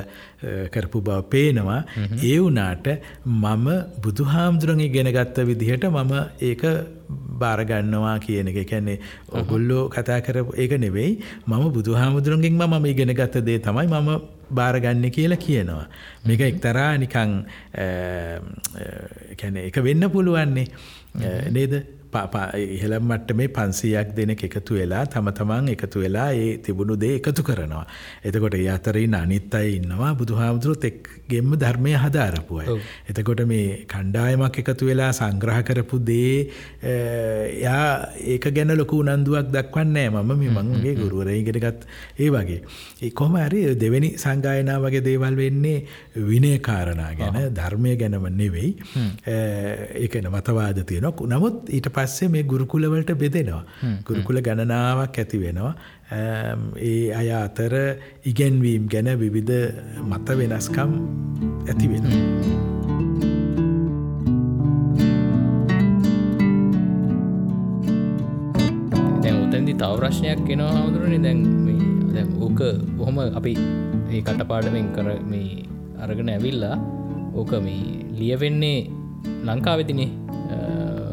[0.74, 1.80] කරපු බව පේනවා.
[2.24, 2.88] ඒ වුනාට
[3.26, 3.68] මම
[4.04, 6.14] බුදු හාමුදුරන්ගේ ගෙනගත්ත විදිහට මම
[6.50, 6.64] ඒක
[7.42, 8.60] බාරගන්නවා කියන එක.
[8.70, 9.00] කැන්නේ
[9.42, 11.12] ඔගොල්ලෝ කතා කර ඒක නෙවෙයි.
[11.48, 14.10] මම බුදු හාමුදුරන්ගෙන් මම ඉගෙන ගත්ත දේ තමයි මම
[14.52, 15.86] බාරගන්න කියලා කියනවා.
[16.28, 17.32] මේක එක්තරා නිකං
[19.68, 20.68] එක වෙන්න පුළුවන්නේ.
[21.52, 21.74] නේද
[22.78, 27.44] ඉහළ මට්ට මේ පන්සියක් දෙනෙක් එකතු වෙලා තම තමන් එකතු වෙලා ඒ තිබුණු දේ එකතු
[27.44, 27.86] කරනවා.
[28.24, 32.68] එතකොට ඒ අතරින් අනිත් අය ඉන්නවා බුදුහාමුදුරුවොත් එක්ගෙම ධර්මය හදාරපු අය.
[33.10, 36.50] එතකොට මේ කණ්ඩායමක් එකතු වෙලා සංග්‍රහ කරපු දේ
[37.64, 37.88] යා
[38.34, 41.88] ඒක ගැන ලොකු උනන්දුවක් දක්වන්නේ මම මේ මංගේ ගුරුවරයිගෙනගත්
[42.20, 42.62] ඒ වගේ.
[43.02, 45.78] ඒ කොහම හරි දෙවැනි සංගායනා වගේ දේවල් වෙන්නේ
[46.30, 48.72] විනය කාරණා ගැන ධර්මය ගැනම නෙවෙයි.
[50.04, 53.64] ඒකන මතවාද තියෙනක් නමුත් ඊට පස්සේ මේ ගුරුකුලවලට බෙදෙනවා.
[54.08, 55.74] ගුරුකුල ගණනාවක් ඇති වෙනවා.
[56.90, 57.74] ඒ අය අතර
[58.32, 59.56] ඉගැන්වීම් ගැන විවිධ
[60.10, 60.92] මත වෙනස්කම්
[61.70, 62.06] ඇති වෙන.
[69.24, 71.42] දැන් උතැදි තව ප්‍රශ්නයක් එනවා හමුදුරනි දැන්
[72.14, 72.62] දැන් ඕක
[73.00, 73.54] බොහොම අපි
[74.12, 75.66] ඒ කටපාඩමෙන් කර මේ
[76.04, 76.78] අරගෙන ඇවිල්ලා
[77.40, 77.84] ඕක මේ
[78.20, 78.80] ලියවෙන්නේ
[79.48, 80.10] ලංකාවෙදිනේ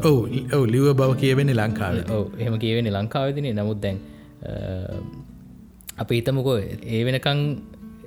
[0.07, 0.17] ඔව
[0.55, 1.95] ඔව ලිව බව කියවෙන්නේ ලංකාව.
[2.17, 3.53] ඔව එහෙම කියවෙන්නේ ලංකාවදිනේ.
[3.59, 3.97] නමුත් දැන්
[5.97, 6.57] අපි හිතමුකෝ
[6.95, 7.39] ඒ වෙනකං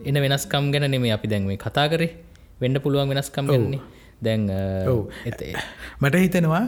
[0.08, 2.10] එන වෙනස්කම් ගැන නෙමේ අපි දැන් මේ කතා කරේ.
[2.60, 3.80] වෙන්න පුළුවන් වෙනස්කම් වෙන්නේ
[4.20, 4.44] දැන්
[6.00, 6.62] මට හිතනවා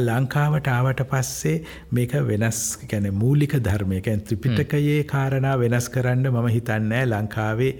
[0.00, 1.56] ලංකාවට ආවට පස්සේ
[1.92, 7.72] මේක වෙනස් ගැන මූලික ධර්මයකැන් ත්‍රිපිටකයේ කාරණා වෙනස් කරන්න මම හිතන්නෑ ලංකාවේ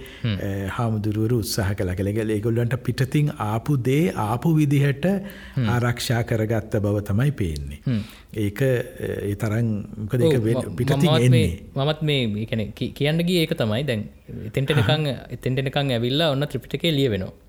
[0.76, 5.06] හාමුදුරුවරු උත්සාහ කළ කළෙගල ඒගොල්ලන්ට පිටතින් ආපු දේ ආපු විදිහට
[5.68, 7.80] ආරක්ෂා කරගත්ත බව තමයි පේන්නේ.
[8.36, 9.70] ඒක ඒ තරන්
[11.20, 11.48] එන්නේ.
[11.76, 12.46] මමත් මේ
[12.92, 13.84] කියන්න ගිය ඒක තමයි.
[13.84, 14.04] දැන්
[14.50, 17.41] එතෙන්ටනකං එතෙන්ටනකං ඇවිල්ලා ඔන්න ත්‍රිපිටකේ ලිය වෙනවා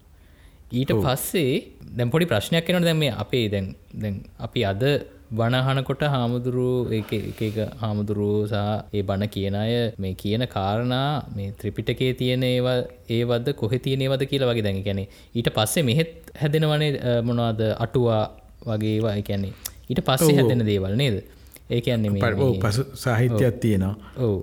[0.74, 1.52] ඊට පස්සේ
[1.96, 4.84] දැම් පොඩි ප්‍රශ්නයක් කෙනට දැම අපේ දැන් දැන් අපි අද
[5.32, 8.58] බණහනකොට හාමුදුරුව එක හාමුදුරුවෝ සහ
[8.94, 12.78] ඒ බණ කියන අය මේ කියන කාරණා මේ ත්‍රිපිටකේ තියෙන ඒවා
[13.10, 18.24] ඒවද කොහෙ තියනේවද කියලා වගේ දැන් ගැන ඊට පස්සේ මෙහෙත් හැදෙනවනේ මොනවාද අටුවා
[18.68, 19.54] වගේවා එකැන්නේ
[19.90, 21.24] ඊට පස්සේ හැදෙන දේවල් නේද?
[21.70, 23.96] ඒකන්නේ පසු සාහිත්‍යයක් තියෙනවා.
[24.18, 24.38] ඔවු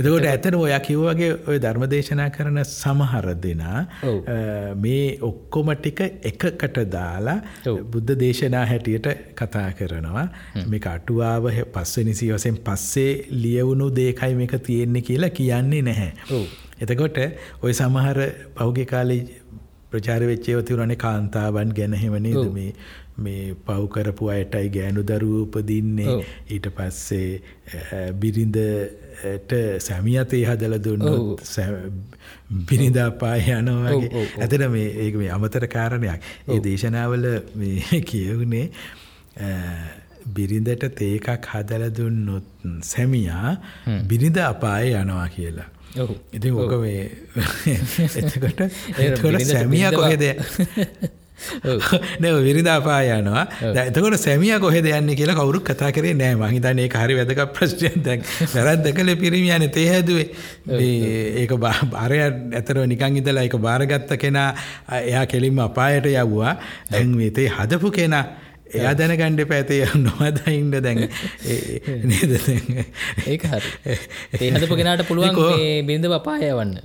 [0.00, 3.80] එතකොට ඇතන ඔය කිව්වගේ ඔය ධර්මදේශනා කරන සමහර දෙනා
[4.76, 7.36] මේ ඔක්කොම ටික එකකට දාලා
[7.92, 10.26] බුද්ධ දේශනා හැටියට කතා කරනවා.
[10.66, 16.40] මේ අටුවාව පස්වෙනි සියවසෙන් පස්සේ ලියවුණු දේකයි මේක තියෙන්නේ කියලා කියන්නේ නැහැ.
[16.80, 17.20] එතකොට
[17.62, 18.22] ඔය සමහර
[18.54, 19.22] පෞගේ කාලේ
[19.90, 22.44] ප්‍රචාර වෙච්චේව තිවුණනේ කාන්තාවන් ගැන එහෙම නේද?
[22.52, 22.72] මේ
[23.18, 26.14] මේ පව් කරපු අයටයි ගෑනු දරුවෝ උපදින්නේ.
[26.50, 27.42] ඊට පස්සේ
[29.20, 31.40] බිරිඳට සැමියතේ හදලා දුන්නොත්
[32.66, 36.20] බිරිඳාපාය යනවාගේ ඇතන මේ ඒක මේ අමතර කාරණයක්.
[36.48, 38.66] ඒ දේශනාවල මේ කියවුනේ
[40.28, 42.44] බිරිඳට තේකක් හදලා දුන්නොත්
[42.82, 43.56] සැමියා
[44.08, 45.68] බිරිඳ අපාය යනවා කියලා.
[46.32, 47.10] ඉතින් ඕක මේ
[48.18, 50.24] එතකොට සැමිය කොහෙද
[52.20, 53.44] නැව විරිදාපා යනවා.
[53.74, 56.36] ඇතකොට සැමිය කොහෙද යන්න කියලා කවුරුක් කතා කරේ නෑ.
[56.36, 57.96] මහිතන්නේ හරි වැදක ප්‍රශ්නයක්.
[58.04, 59.70] දැන් වැරද්ද කළ පිරිමියන.
[59.70, 60.28] තේ හැදුවේ.
[61.42, 64.50] ඒක බාරය ඇතර නිකං ඉදලා එක බාරගත්ත කෙනා
[65.00, 66.54] එයා කෙලින්ම අපායට යව්වා.
[66.92, 68.24] දැන් මේතේ හදපු කෙනා
[68.74, 71.08] එයා දැනගණ්ඩ පැතේ නොවදයින්ට දැන්.
[72.10, 72.32] නේද?
[73.26, 73.98] ඒක හරි.
[74.40, 76.78] ඒ හදපු කෙනාට පුළුවන් බිඳ අපාය වන්න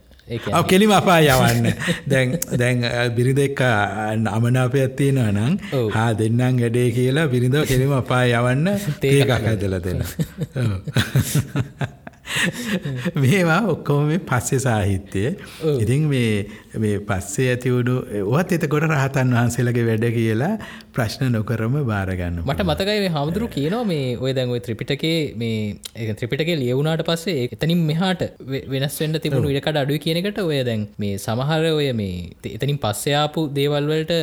[0.63, 1.73] කෙලිම අපා යවන්න.
[2.09, 2.81] දැන් දැන්
[3.15, 5.57] බිරිඳෙක් අමනාපයක් තියෙනවා නම්
[5.93, 8.69] හා දෙන්නම් වැඩේ කියලා බිරිඳව කෙලිම අපා යවන්න
[9.01, 10.03] තේකක් ඇදලා දෙන්න
[13.15, 15.35] මේවා ඔක්කොම මේ පස්සේ සාහිත්‍යය.
[15.81, 17.95] ඉතින් මේ මේ පස්සේ ඇතිවුණු
[18.31, 20.51] ඔත් එතකොට රහතන් වහන්සේලගේ වැඩ කියලා
[20.95, 27.05] ප්‍රශ්න නොකරම බාරගන්න මට මතකයි හමුදුරු කියනවා මේ ඔය දැන් ඔය ත්‍රිපිටකේ මේ ත්‍රිපිටකේ ලියවුණාට
[27.09, 28.23] පස්සේ එතනින් මෙහාට
[28.73, 33.47] වෙනස් වෙන්න තිබුණු ඉඩකට අඩුයි කියන එකට ඔය දැන් මේ සමහර ඔය මේ එතනින් පස්සයාපු
[33.57, 34.13] දේවල් වලට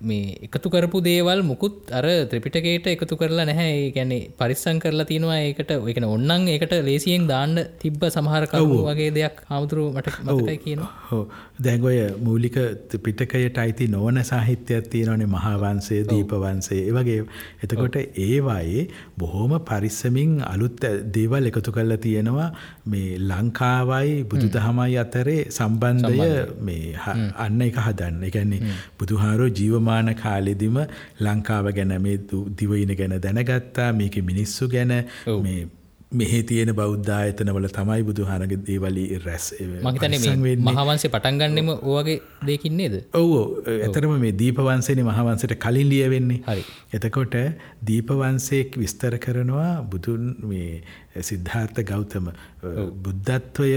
[0.00, 3.72] මේ එකතු කරපු දේවල් මුකුත් අර ත්‍රිපිටකේට එකතු කරලා නැහැ.
[3.76, 5.70] ඒ කියන්නේ පරිස්සම් කරලා තියෙනවා ඒකට.
[5.76, 11.22] ඔය කියන්නේ ඕන්නම් ඒකට ලේසියෙන් දාන්න තිබ්බ සමහර කවු වගේ දෙයක් හමුදුරු මට මතකයි කියනවා.
[11.66, 12.56] දැන් ඔය මූලික
[13.04, 17.20] පිටකයට අයිති නොවන සාහිත්‍යයක් තියෙනවනේ මහාවංශය දීපවංශය ඒ වගේ.
[17.64, 18.84] එතකොට ඒවායේ
[19.18, 22.48] බොහොම පරිස්සමින් අලුත් දේවල් එකතු කරලා තියෙනවා.
[22.86, 26.28] මේ ලංකාවයි බුදුදහමයි අතරේ සම්බන්ධය
[26.60, 26.94] මේ
[27.38, 28.22] අන්න එක හදන්න.
[28.24, 30.78] ඒ කියන්නේ බුදුහාරෝ ජීවමාන කාලෙදිම
[31.20, 32.18] ලංකාව ගැන මේ
[32.58, 33.90] දිවයින ගැන දැනගත්තා.
[33.92, 34.94] මේකේ මිනිස්සු ගැන
[35.46, 35.60] මේ
[36.12, 45.02] මෙහි තියෙන බෞද්ධායතනවල තමයි බුදුහාරගේ දේවලි රැස් මහවන්සේ පටන්ගන්නෙම ඕගේ දෙකින්නේද ඔවෝ ඇතරම මේ දීපවන්සේන
[45.02, 46.62] මහවන්සට කලින් ලිය වෙන්නේ හරි.
[46.92, 47.34] එතකොට
[47.82, 50.82] දීපවන්සේක් විස්තර කරනවා බුදුන් මේ
[51.22, 52.30] සිද්ධාර්ථ ගෞතම
[53.02, 53.70] බුද්ධත්වය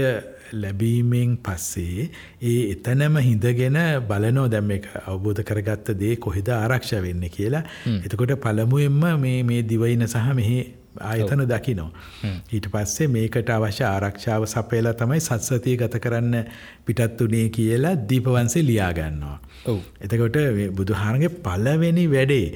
[0.54, 2.10] ලැබීමෙන් පස්සේ
[2.44, 7.64] ඒ එතනම හිඳගෙන බලනෝ දැම් එක අවබෝධ කරගත්ත දේ කොහෙද ආරක්ෂ වෙන්න කියලා.
[7.98, 10.60] එතකොට පළමුුවෙන්ම මේ දිවයින සහ මෙහි
[10.98, 11.88] ආයතන දකිනෝ.
[12.52, 16.44] ඊට පස්සේ මේකට අවශ්‍ය ආරක්ෂාව සපයලා තමයි සත්සතිය ගත කරන්න
[16.86, 19.36] පිටත් වනේ කියලා දීපවන්සේ ලියාගන්නවා.
[20.00, 20.38] එතකොට
[20.76, 22.46] බුදුහාරගේ පලවෙනි වැඩේ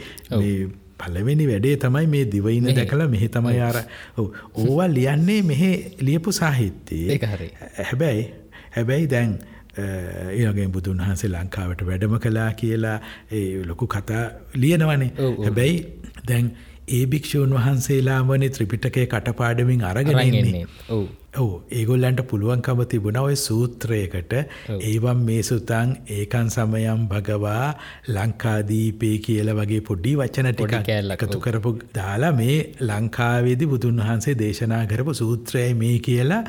[0.99, 3.81] පලවෙනි වැඩේ තමයි මේ දිවයින දැකලා මෙහෙ තමයි ආර
[4.19, 7.19] ඕවා ලියන්නේ මෙහෙ ලියපු සාහිත්‍යයේ.
[7.91, 8.31] හැබැයි
[8.77, 9.39] හැබැයි දැන්
[9.79, 12.99] ඒගේ බුදුන් වහන්සේ ලංකාවට වැඩම කලා කියලා
[13.33, 15.11] ඒ ලොකු කතා ලියනවනේ.
[15.45, 15.77] හැබැයි
[16.29, 16.53] දැන්
[16.89, 20.67] ඒ භික්‍ෂූන් වහන්සේලා වනේ ත්‍රිපිටකය කටපාඩමින් අරගෙනන්නේ
[21.37, 24.35] ඕ ඒගොල්ලන්ට පුළුවන්කම තිබුණ ඔය සූත්‍රයකට.
[24.83, 27.67] ඒවම් මේ සුතන් ඒකන් සමයම් භගවා
[28.09, 35.15] ලංකාදීපේ කියල වගේ පොඩ්ඩි වචන ටික කැල්ලකතු කරපු දාලා මේ ලංකාවේදි බුදුන් වහන්සේ දේශනා කරපු
[35.15, 36.43] සූත්‍රය මේ කියලා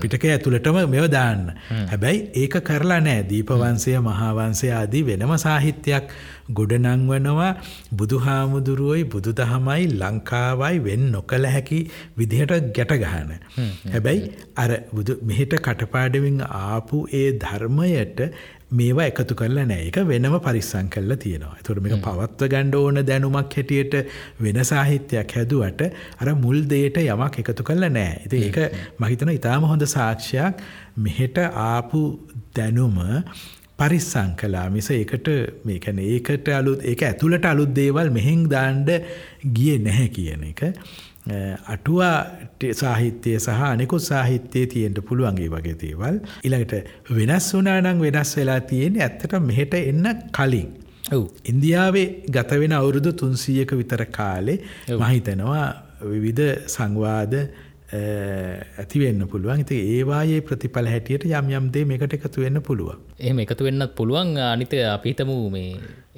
[0.00, 1.52] පිටක ඇතුළටම මෙව දාන්න.
[1.90, 3.22] හැබැයි ඒක කරලා නෑ.
[3.24, 6.08] දීපවන්සය මහාවන්සය ආදී වෙනම සාහිත්‍යයක්
[6.50, 7.50] ගොඩනංවනවා.
[7.92, 11.80] බුදුහාමුදුරුවයි බුදු දහමයි ලංකාවයි වෙන් නොකළ හැකි
[12.16, 13.32] විදිහට ගැටගහන.
[13.92, 14.70] හැබැයි අර
[15.22, 18.20] මෙහෙට කටපාඩවින් ආපු ඒ ධර්මයට
[18.70, 21.58] මේවා එකතු කරලා නෑ එක වෙනම පරිස්සං කල්ලා තියෙනවා.
[21.66, 23.94] තුර මේක පවත්ව ගණ්ඩ ඕන දැනුමක් හැටියට
[24.40, 25.82] වෙන සාහිත්‍යයක් හැදුවට
[26.20, 28.58] අර මුල් දේට යමක් එකතු කරලා නෑ ඇති ඒක
[29.00, 30.64] මහිතන ඉතාම හොඳ සාක්ෂයක්.
[30.98, 32.02] මෙහෙට ආපු
[32.56, 32.98] දැනුම
[33.78, 35.28] පරිස්සං කලා මිස ඒකට
[35.68, 38.88] මේකැන ඒකට අලුත් ඒක ඇතුළට අලුත් දේවල් මෙහෙන් දාන්ඩ
[39.58, 40.62] ගිය නැහැ කියන එක.
[41.74, 42.16] අටුවා
[42.80, 46.20] සාහිත්‍යය සහ අනෙකුත් සාහිත්‍යයේ තියෙන්ට පුළුවන්ගේ වගේ දේවල්.
[46.46, 46.74] ඉළඟට
[47.18, 50.70] වෙනස් වනානං වෙනස් වෙලා තියෙන ඇත්තට මෙහෙට එන්න කලින්.
[51.52, 54.58] ඉන්දියාවේ ගතවෙන අවුරුදු තුන්සීයක විතර කාලේ
[55.02, 55.66] මහිතනවා
[56.12, 57.34] විවිධ සංවාද
[57.92, 59.60] ඇතිවෙන්න පුළුවන්.
[59.60, 62.98] ඉති ඒවායේ ප්‍රතිඵල හැටියට යම් යම්දේ මේකට එකතු වෙන්න පුළුවන්.
[63.20, 65.70] එහෙම එකතු වෙන්නත් පුළුවන් අනිත අපිතම මේ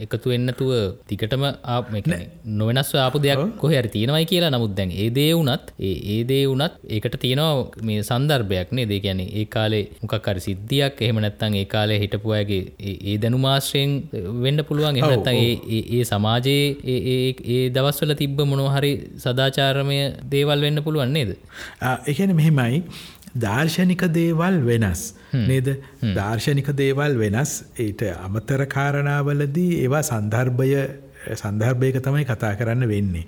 [0.05, 0.71] එකතු වෙන්නතුව
[1.09, 1.45] තිකටම
[2.59, 4.51] නොවෙනස් ආපු දෙයක් කොහ හරි තියෙනවයි කියලා.
[4.55, 9.21] නමුත් දැන් ඒ දේ වුනත් ඒ දේ වුනත් ඒකට තියෙනවා මේ සන්දර්භයක් නේ දේ ගැන
[9.21, 12.63] ඒ කාලේ මොකක්කරි සිද්ධියක් එහෙම නැත්තං ඒ කාලේ හිටපු අයගේ
[13.11, 13.93] ඒ දැනුමාශ්‍රයෙන්
[14.45, 14.99] වෙන්න පුළුවන්.
[15.01, 16.65] එහනත්තන් ඒ සමාජයේ
[17.57, 18.93] ඒ දවස්වල තිබ්බ මොනොහරි
[19.25, 20.01] සදාචාරමය
[20.35, 21.31] දේවල් වෙන්න පුළුවන් නේද?
[22.13, 22.83] එකන මෙහෙමයි
[23.39, 25.03] දර්ශනික දේවල් වෙනස්.
[25.33, 25.75] නේද?
[26.15, 27.59] දර්ශනික දේවල් වෙනස්.
[27.79, 30.73] ඊට අමතර කාරණාවලදී ඒවා සන්දර්භය
[31.35, 33.25] සන්දර්භයක තමයි කතා කරන්න වෙන්නේ.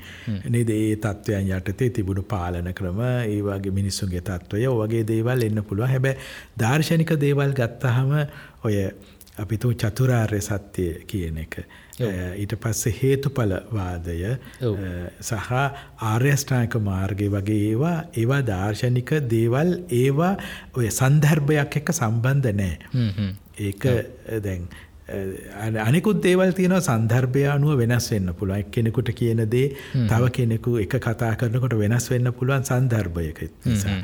[0.49, 0.71] නේද?
[0.71, 5.89] ඒ තත්ත්වයන් යටතේ තිබුණු පාලන ක්‍රම ඒ වගේ මිනිස්සුන්ගේ තත්ත්වය වගේ දේවල් එන්න පුළුවන්.
[5.89, 6.19] හැබැයි
[6.59, 8.13] දාර්ශනික දේවල් ගත්තහම
[8.65, 8.77] ඔය
[9.43, 11.55] අපිතු චතුරාර්ය සත්‍යය කියන එක.
[12.01, 14.19] ඊට පස්සේ හේතුඵලවාදය
[15.21, 15.51] සහ
[16.11, 19.73] ආර්යෂ්ඨායක මාර්ගය වගේ ඒවා ඒවා දාර්ශනික දේවල්
[20.03, 20.35] ඒවා
[20.77, 22.77] ඔය සන්දර්භයක් එක්ක සම්බන්ධ නෑ.
[23.59, 23.89] ඒක
[24.47, 24.69] දැන්
[25.85, 31.33] අනෙකුත් දේවල් තියෙනවා සන්දර්භය අනුව වෙනස් වෙන්න පුළුවන් එක්කෙනෙකුට කියන දේ තව කෙනෙකු එක කතා
[31.41, 33.99] කරනකොට වෙනස් වෙන්න පුළුවන් සන්දර්භයක නිසා.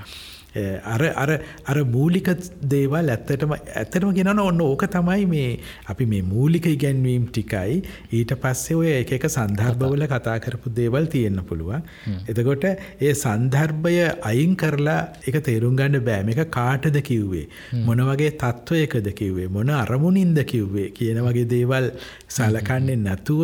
[0.95, 1.31] අර අර
[1.71, 2.29] අර මූලික
[2.75, 5.51] දේවල් ඇත්තටම ඇත්තටම ගෙනන ඔන්න ඕක තමයි මේ
[5.93, 7.77] අපි මේ මූලික ඉගැන්වීම් ටිකයි.
[8.13, 10.39] ඊට පස්සේ ඔය එක එක සන්දර්භවල කතා.
[10.47, 11.87] කරපු දේවල් තියෙන්න පුළුවන්.
[12.29, 13.95] එතකොට ඒ සන්දර්භය
[14.33, 16.27] අයින් කරලා එක තේරුම් ගන්න බෑ.
[16.31, 17.47] මේක කාටද කිව්වේ.
[17.87, 19.49] මොන වගේ තත්ත්වයකද කිව්වේ?
[19.49, 20.91] මොන අරමුණින්ද කිව්වේ?
[20.99, 21.91] කියන වගේ දේවල්
[22.29, 23.43] සලකන්නේ නැතුව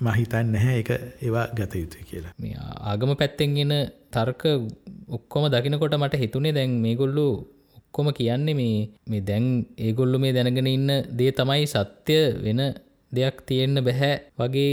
[0.00, 0.90] මහිතන් නැහැ එක
[1.22, 2.32] ඒවා ගත යුතුයි කියලා.
[2.38, 2.56] මේ
[2.90, 3.72] ආගම පැත්තෙන්ගෙන
[4.10, 4.42] තර්ක
[5.08, 7.26] ඔක්කොම දකිනකොට මට හිතුනේ දැන් මේගොල්ලු
[7.78, 9.46] ඔක්කොම කියන්නේ මේ මේ දැන්
[9.78, 12.62] ඒගොල්ලු මේ දැනගෙන ඉන්න දේ තමයි සත්‍ය වෙන
[13.12, 14.70] දෙයක් තියෙන්න බැහැ වගේ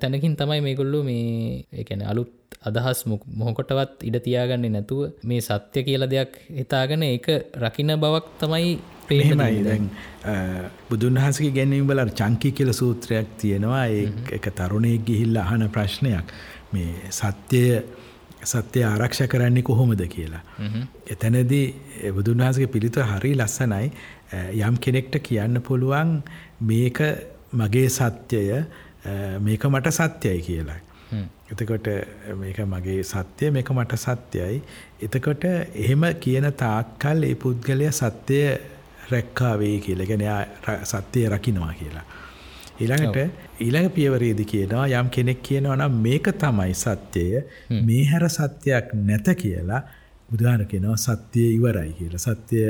[0.00, 6.32] තැනකින් තමයි මේගොල්ලු මේ එකන අලුත් අදහස් මොහොකොටවත් ඉඩ තියාගන්නේ නැතුව මේ සත්‍ය කියල දෙයක්
[6.58, 8.70] හිතාගෙන ඒක රකින බවක් තමයි
[9.08, 9.90] ප්‍රේමයි දැන්
[10.90, 13.84] බුදුන් වහසගේ ගැනීම බල චංකි කියල සූත්‍රයක් තියෙනවා.
[13.88, 16.34] ඒ එක තරුණයෙක් ගිහිල්ල අහන ප්‍රශ්නයක්.
[16.72, 17.82] මේ සත්‍යය
[18.44, 20.42] සත්‍යය ආරක්ෂ කරන්නේ කොහොමද කියලා.
[21.10, 21.64] එතැනදී
[22.12, 23.92] බුදුන් වහන්සගේ පිළිතුර හරි ලස්සනයි.
[24.60, 26.16] යම් කෙනෙක්ට කියන්න පුළුවන්
[26.62, 26.98] මේක
[27.54, 28.64] මගේ සත්‍යය
[29.40, 30.80] මේක මට සත්‍යයි කියලා.
[31.50, 31.88] එතකොට
[32.36, 34.62] මේක මගේ සත්‍යය මේක මට සත්‍යයි.
[35.02, 38.46] එතකොට එහෙම කියන තාක්කල් ඒ පුද්ගලය සත්‍යය
[39.10, 40.06] රැක්කාවේ කියලා.
[40.06, 40.24] ගැන
[40.84, 42.04] සත්‍යය රකිනවා කියලා.
[42.80, 43.18] ඊළඟට
[43.60, 47.44] ඊළඟ පියවරේදි කියනවා යම් කෙනෙක් කියනවා නම් මේක තමයි සත්‍යය.
[47.82, 49.82] මේ හැර සත්‍යයක් නැත කියලා
[50.30, 52.24] බුදුහාර කියනවා සත්‍යය ඉවරයි කියලා.
[52.26, 52.66] සත්‍යය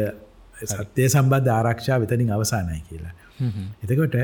[0.64, 3.14] සත්‍යය සම්බන්ධ ආරක්ෂා වෙතනින් අවසානයි කියලා.
[3.82, 4.14] එතකොට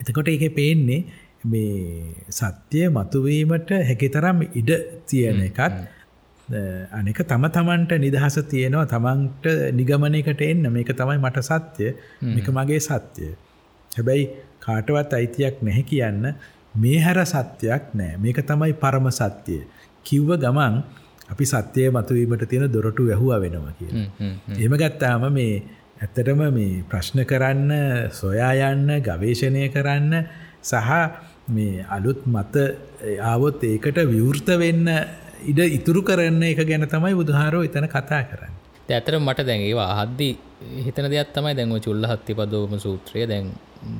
[0.00, 1.00] එතකොට ඒක පේන්නේ
[1.44, 4.70] මේ සත්‍යය මතුවීමට හැකිතරම් ඉඩ
[5.06, 5.78] තියෙන එකත්
[6.92, 11.90] අනෙක තම තමන්ට නිදහස තියෙනවා තමන්ට නිගමනයකට එන්න මේක තමයි මට සත්‍යය
[12.34, 13.32] මේක මගේ සත්‍යය.
[13.92, 14.24] හැබැයි
[14.60, 16.24] කාටවත් අයිතියක් නැහැ කියන්න
[16.74, 19.60] මේ හැර සත්‍යයක් නෑ මේක තමයි පරම සත්‍යය.
[20.06, 20.82] කිව්ව ගමන්
[21.28, 23.92] අපි සත්‍යය මතුවීමට තියෙන දොරටු වැැහුව වෙනවා කිය.
[24.58, 25.62] එම ගත්තාම මේ
[26.00, 27.72] ඇත්තටම මේ ප්‍රශ්න කරන්න
[28.10, 30.12] සොයා යන්න ගවේශණය කරන්න
[30.62, 30.90] සහ
[31.48, 32.54] මේ අලුත් මත
[33.22, 34.86] ආවොත් ඒකට විවෘත වෙන්න
[35.42, 38.54] ඉඩ ඉතුරු කරන්න එක ගැන තමයි බුදුහාරෝ එතන කතා කරන්න.
[38.90, 40.28] ඇතර මට දැන්ඒවා හද්දි
[40.86, 43.52] හිතන දෙයක් තමයි දැන්ව චුල්ල හත්ති පදෝම සූත්‍රය දැන්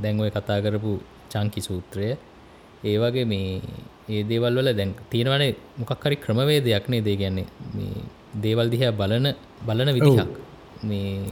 [0.03, 0.93] දැන්ඔය කතා කරපු
[1.33, 2.09] චංකි සූත්‍රය.
[2.85, 3.61] ඒවගේ මේ
[4.09, 5.45] ඒ දේවල් වල දැන් තියෙනවන
[5.79, 8.03] මොකක්කරි ක්‍රමවේදයක්නේ දේ ගැන්නේ මේ
[8.43, 9.27] දේවල් දිහා බලන
[9.67, 10.31] බලන විදිහක්.
[10.85, 11.31] මේ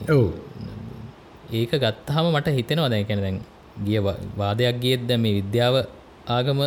[1.52, 3.38] ඒක ගත්තාම මට හිතෙනවා දැන් කැන දැන්
[3.86, 4.00] ගිය
[4.38, 5.74] වාදයක් ගියත් දැ මේ විද්‍යාව
[6.28, 6.60] ආගම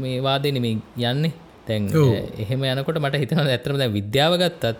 [0.00, 1.32] මේ වාදය නෙමේ යන්නේ
[1.66, 1.90] තැන්
[2.38, 4.74] එහෙම යනකොට මට හිතන ඇතරම දැ විද්‍යාව ගත්තත්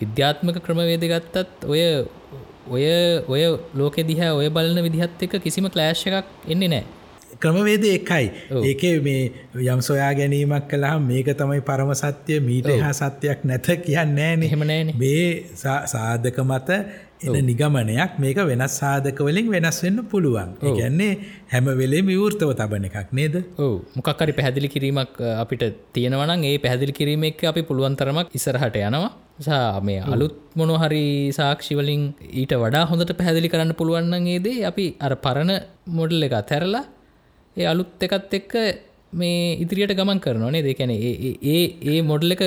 [0.00, 1.82] විද්‍යාත්මක ක්‍රමවේද ගත්තත් ඔය
[2.68, 2.84] ඔය
[3.28, 3.42] ඔය
[3.74, 6.86] ලෝක දිහා ඔය බලන විදිහත් එක කිසිම ක්ලෑශ් එකක් එන්නේ නෑ
[7.38, 8.26] ක්‍රමවේද එකයි.
[8.64, 9.32] ඒක මේ
[9.64, 14.14] යම් සොයා ගැනීමක් කලා මේක තමයි පරම සත්‍යය මීට හා සත්‍යයක් නැත කියන්න.
[14.40, 16.78] නෙහෙමනෑ මේ සාධක මත
[17.20, 20.50] එන නිගමනයක් මේක වෙනස් සාධකවලින් වෙනස් වෙන්න පුළුවන්.
[20.78, 21.12] ගැන්නේ
[21.52, 23.36] හැම වෙලේ විවෘතව තබන එකක් නේද?
[23.96, 29.12] මොකක්කරි පැහැදිලි කිරීමක් අපිට තියෙනවනම් ඒ පැහැදිලි කිරීම එක් අපි පුළුවන්තරමක් ඉසරහට යනවා.
[29.40, 32.02] සා මේ අලුත් මොනොහරි සාක්ෂිවලින්
[32.32, 35.52] ඊට වඩා හොඳට පැහැදිලි කරන්න පුළුවන්නගේදේ අපි අර පරණ
[35.98, 36.84] මොඩල් එක තැරලා
[37.56, 38.54] ඒ අලුත් එකත් එක්ක
[39.12, 41.34] මේ ඉදිරියට ගමන් කරනවානේ දෙකැන ඒ
[41.90, 42.42] ඒ මොඩල් එක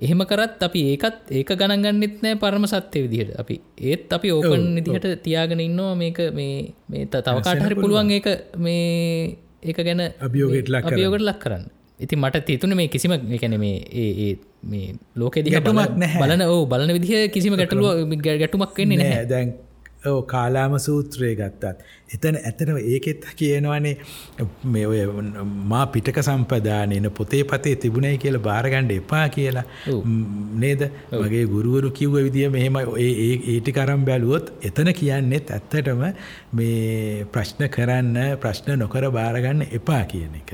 [0.00, 3.38] එහෙම කරත් අපි ඒකත් ඒක ගණගන්නෙත් නෑ පරම සත්‍යය විදිහට.
[3.38, 5.94] අපි ඒත් අපි ඕපන් නිදිහට තියාගෙන ඉන්නවා.
[5.94, 11.66] මේක මේ මේ තවකාට හරි පුළුවන් ඒක මේ ඒක ගැන අභියෝගට ලක් අභියෝගට ලක් කරන්න.
[12.00, 14.30] ඉති මට තිතුන මේ කිසිම එකැන මේ ඒ
[14.64, 19.54] මේ ලෝකෙ දිහ බලන ඕ බලන විදිහ කිසිම ගැටලුව ගැටුමක් වෙන්නේ නෑ දැන්
[20.26, 21.82] කාලාම සූත්‍රය ගත්තත්.
[22.14, 23.96] එතන ඇතනව ඒකෙත් කියනවනේ
[24.64, 25.00] මේ ඔය
[25.44, 29.64] මා පිටක සම්පදානයන පොතේ පතේ තිබුණයි කියල බාරගණ්ඩ එපා කියලා
[30.64, 30.82] නේද
[31.12, 36.02] වගේ ගුරුවරු කිව්ව විදිිය මෙහෙම ඒටි කරම් බැලුවොත් එතන කියන්නෙත් ඇත්තටම
[36.52, 40.52] මේ ප්‍රශ්න කරන්න ප්‍රශ්න නොකර බාරගන්න එපා කියන එක.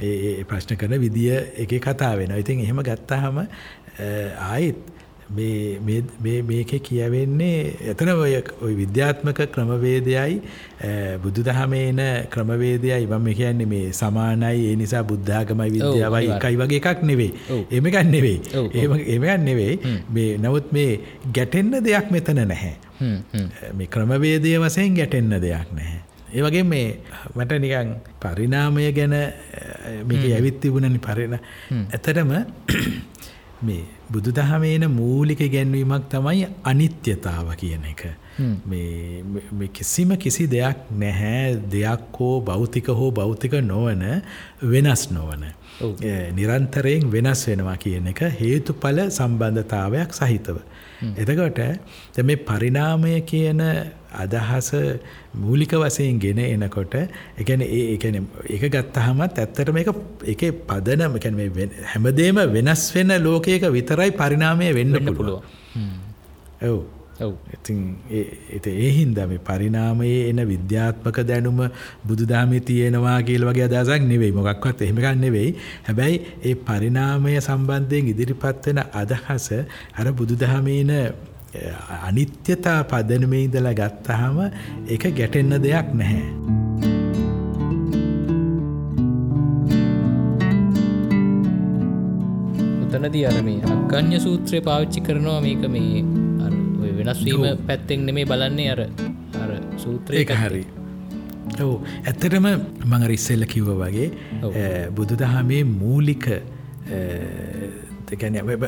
[0.00, 2.34] ඒ ප්‍රශ්න කරන විදිිය එක කතා වෙන.
[2.38, 3.44] ඉතින් එහෙම ගත්තාහම
[4.40, 5.01] ආයිත්
[5.36, 10.40] මේක කියවෙන්නේ එතන ඔය ඔය විද්‍යාත්මක ක්‍රමවේදයයි
[11.22, 13.06] බුදු දහමේන ක්‍රමවේදයයි.
[13.06, 17.32] මම කියන්නේ මේ සමානයි ඒ නිසා බුද්ධාගමයි විද්‍යාවයි එකයි වගේ එකක් නෙවෙයි.
[17.70, 18.38] එමකන් නෙවෙයි.
[19.14, 19.74] එමකන් නෙවෙයි.
[20.14, 21.00] මේ නමුත් මේ
[21.34, 22.74] ගැටෙන්න දෙයක් මෙතන නැහැ.
[23.76, 26.00] මේ ක්‍රමවේදය වසයෙන් ගැටෙන්න දෙයක් නැහැ.
[26.34, 26.86] ඒ වගේ මේ
[27.36, 27.88] මට නිකන්
[28.20, 29.14] පරිනාමය ගැන
[30.08, 32.30] මේක ඇවිත් තිබුණනි පරිණ ඇතටම
[33.62, 38.02] මේ බුදු දහමේන මූලික ගැන්වීමක් තමයි අනිත්‍යතාව කියන එක.
[39.72, 44.04] කිසිම කිසි දෙයක් නැහැ දෙයක් හෝ භෞතික හෝ භෞතික නොවන
[44.64, 45.44] වෙනස් නොවන.
[46.34, 50.62] නිරන්තරයෙන් වෙනස් වෙනවා කියන එක හේතුඵල සම්බන්ධතාවයක් සහිතව.
[51.16, 51.60] එතකොට
[52.24, 53.62] මේ පරිනාමය කියන
[54.14, 54.70] අදහස
[55.36, 56.94] මූලික වසයෙන් ගෙන එනකොට
[57.38, 57.82] එකන ඒ
[58.50, 59.92] එක ගත්තහමත් ඇත්තට මේක
[60.26, 61.20] එක පදනම
[61.86, 65.40] හැමදේම වෙනස් වෙන ලෝකයක විතරයි පරිනාමය වෙන්න පුළුව
[67.20, 67.34] ඔව්.
[67.52, 67.96] ඉතින්
[68.50, 71.60] එත ඒ හින්දා මේ පරිනාමයේ එන විද්‍යාත්මක දැනුම
[72.04, 74.32] බුදුදහමේ තියෙනවා කියලා වගේ අදහසක් නෙවෙයි.
[74.32, 75.50] මොකක්වත් එහෙම ගන්න නෙවෙයි.
[75.86, 79.48] හැබැයි ඒ පරිනාමය සම්බන්ධයෙන් ඉදිරිපත් වෙන අදහස
[79.94, 80.92] අර බුදුදහමේන
[82.08, 84.36] අනිත්‍යතා පදනමේ ඉඳලා ගත්තාම
[84.88, 86.24] ඒක ගැටෙන්න දෙයක් නැහැ.
[92.82, 96.04] උතනදී අර මේ අග්ගඥ සූත්‍රය පාවිච්චි කරනවා මේක මේ
[96.98, 98.80] වෙනස්වීම පැත්තෙන් නෙමේ බලන්නේ අර
[99.42, 99.50] අර
[99.84, 100.64] සූත්‍රය හරි.
[101.62, 101.74] ඔවු.
[102.08, 102.46] ඇත්තටම
[102.90, 104.08] මඟ ඉස්සෙල්ල කිව්ව වගේ
[104.96, 106.26] බුදු දහමේ මූලික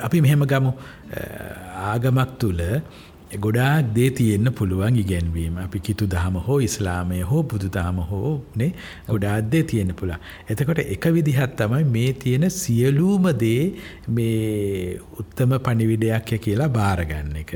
[0.06, 0.72] අපි මෙහෙම ගමු
[1.88, 2.62] ආගමක් තුළ
[3.44, 8.70] ගොඩාක් දේ තියෙන්න්න පුළුවන් ඉගැන්වීම අපි කිතු දහම හෝ ඉස්ලාමය හෝ බුදු දහම හෝ නේ
[9.08, 10.18] ගොඩාත්දේ තියෙන පුළා.
[10.50, 13.62] එතකොට එක විදිහත් තමයි මේ තියෙන සියලූම දේ
[14.08, 17.54] මේ උත්තම පනිවිඩයක්ය කියලා බාරගන්න එක.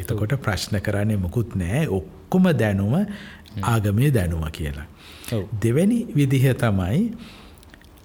[0.00, 2.94] එතකොට ප්‍රශ්න කරන්නේ මොකුත් නෑ ඔක්කොම දැනුම
[3.72, 4.86] ආගමේ දැනුම කියලා.
[5.62, 7.02] දෙවැනි විදිහ තමයි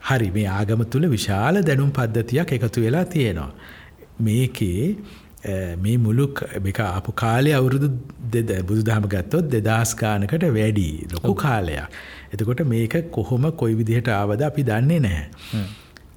[0.10, 3.52] හරි මේ ආගම තුළ විශාල දැනුම් පද්ධතියක් එකතු වෙලා තියෙනවා.
[4.26, 4.96] මේකේ
[5.84, 6.26] මේ මුළු
[6.72, 7.90] එක අපපු කාලය අවුරුදු
[8.34, 12.02] දෙද බුදු දහම ගත්තොත් දෙදස් ගානකට වැඩි ලොකු කාලයක්.
[12.34, 15.26] එතකොට මේක කොහොම කොයි විදිහට ආවද අපි දන්නේ නැහැ.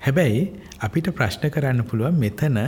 [0.06, 0.42] හැබැයි
[0.80, 2.58] අපිට ප්‍රශ්න කරන්න පුළුවන් මෙතන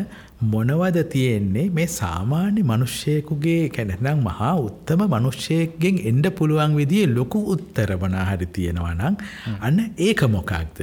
[0.53, 8.49] මොනවද තියෙන්නේ මේ සාමාන්‍ය මනුෂ්‍යයකුගේ කැනෙනම් මහා උත්තම මනුෂ්‍යයකගෙන් එන්ඩ පුළුවන් විදිේ ලොකු උත්තරමනා හරි
[8.59, 9.17] තියෙනවා නම්
[9.61, 10.81] අන්න ඒක මොකක්ද.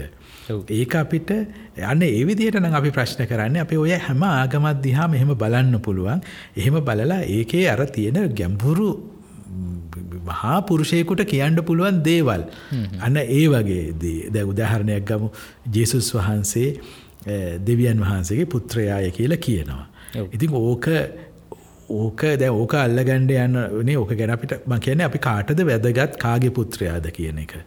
[0.70, 1.32] ඒක අපිට
[1.82, 6.22] අන්න ඒවිදියට නම් අපි ප්‍රශ්න කරන්න අපි ඔය හැම ආගමත් දිහා මෙහෙම බලන්න පුළුවන්.
[6.58, 8.90] එහෙම බලලා ඒකේ අර තියෙන ගැම්පුරු
[10.26, 12.46] මහා පුරුෂයකුට කියන්න පුළුවන් දේවල්.
[13.02, 14.30] අන්න ඒ වගේ දේ.
[14.30, 15.30] දැ උදාහරණයක් ගමු.
[15.72, 16.70] ජේසුස් වහන්සේ
[17.66, 19.86] දෙවියන් වහන්සේගේ පුත්‍රයාය කියලා කියනවා.
[20.32, 20.88] ඉතින් ඕක
[21.90, 26.52] ඕක දැ ඕක අල්ලගණ්ඩ යන්න වනේ ඕක ගැන අපිට ම කියන අපි කාටද වැදගත් කාගේ
[26.52, 27.58] පුත්‍රයාද කියන එක.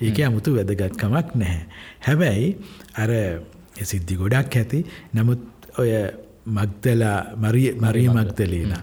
[0.00, 1.66] ඒක අමුතු වැදගත්කමක් නැහැ.
[2.06, 2.56] හැබැයි
[3.02, 3.10] අර
[3.82, 4.84] සිද්ධි ගොඩක් ඇති.
[5.14, 5.40] නමුත්
[5.78, 5.90] ඔය
[6.46, 8.74] මක්දලා මරිය මක්දලේන.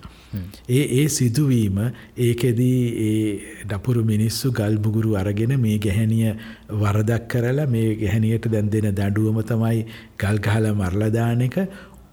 [0.70, 1.78] ඒ ඒ සිදුවීම
[2.18, 6.34] ඒකෙදී ඒ ඩපුරු මිනිස්සු ගල්බුගුරු අරගෙන මේ ගැහැනිය
[6.82, 9.86] වරදක් කරලා මේ ගැහැනියට දැන් දෙන දඩුවම තමයි
[10.20, 11.58] ගල්ගහල මරලදාන එක.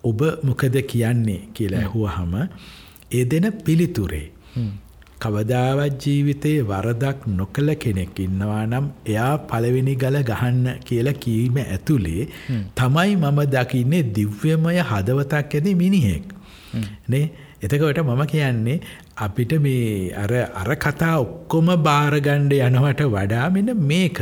[0.04, 2.34] ඔබ මොකද කියන්නේ කියලා ඇහුවහම
[3.12, 4.26] ඒ දෙන පිළිතුරේ.
[5.20, 12.28] කවදාවත් ජීවිතයේ වරදක් නොකළ කෙනෙක් ඉන්නවා නම් එයා පළවෙනි ගල ගහන්න කියලා කීම ඇතුළේ
[12.76, 16.24] තමයි මම දකින්නේ දිව්‍යමය හදවතක් ඇති මිනිහෙක්.
[17.08, 17.26] නේ?
[17.60, 18.78] එතකොට මම කියන්නේ
[19.18, 24.18] අපිට මේ අර අර කතා ඔක්කොම බාරගණ්ඩ යනවට වඩා මෙන්න මේක.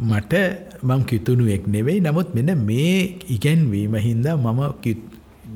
[0.00, 0.34] මට
[0.82, 2.00] මං කිතුුණුවෙක් නෙවෙයි.
[2.00, 4.60] නමුත් මෙන්න මේ ඉගැන්වීම හින්දා මම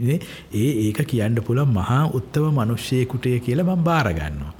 [0.03, 0.18] ඒ
[0.55, 4.53] ඒක කියන්න පුළ මහා උත්තව මනුෂ්‍යයකුටය කියලා මං බාරගන්නවා.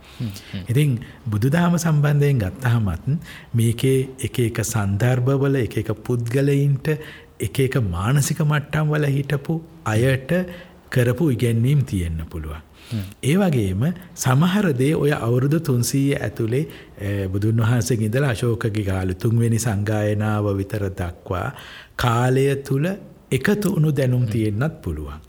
[0.69, 0.91] ඉතින්
[1.27, 3.07] බුදුදහම සම්බන්ධයෙන් ගත්තහමත්
[3.55, 6.89] මේකේ එක එක සන්දර්භවල එක එක පුද්ගලයින්ට
[7.41, 9.55] එක එක මානසික මට්ටම් වල හිටපු
[9.87, 10.33] අයට
[10.91, 12.61] කරපු ඉගැන්වීම් තියෙන්න පුළුවන්.
[13.23, 13.83] ඒ වගේම
[14.17, 21.49] සමහරදේ ඔය අවුරුදු තුන්සීය ඇතුළේ අ, බුදුන් වහන්සේ ඉඳලා අශෝකගේ කාලු තුන්වෙනි සංගායනාව විතර දක්වා
[21.97, 22.87] කාලය තුළ
[23.31, 25.21] එකතු වුණු දැනුම් තියෙන්න්නත් පුළුවන්.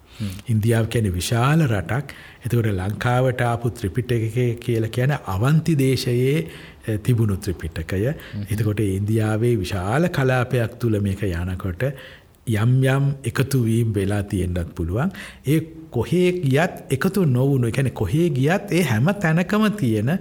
[0.50, 2.16] ඉන්දියාව කැන විශාල රටක්.
[2.46, 8.02] එතකොට ලංකාවට ආපු ත්‍රිපිටක කියල කියන අවන්ති දේශයේ තිබුණු ත්‍රිපිටකය.
[8.50, 11.90] එතකොට ඉන්දියාවේ විශාල කලාපයක් තුළ මේක යනකොට
[12.48, 15.12] යම් යම් එකතුවීම් වෙලා තියෙන්ඩත් පුළුවන්.
[15.48, 15.60] ඒ
[15.92, 20.20] කොහේ ගියත් එකතු නොවුණු එකැන කොහේ ගියත් ඒ හැම තැනකම තියෙන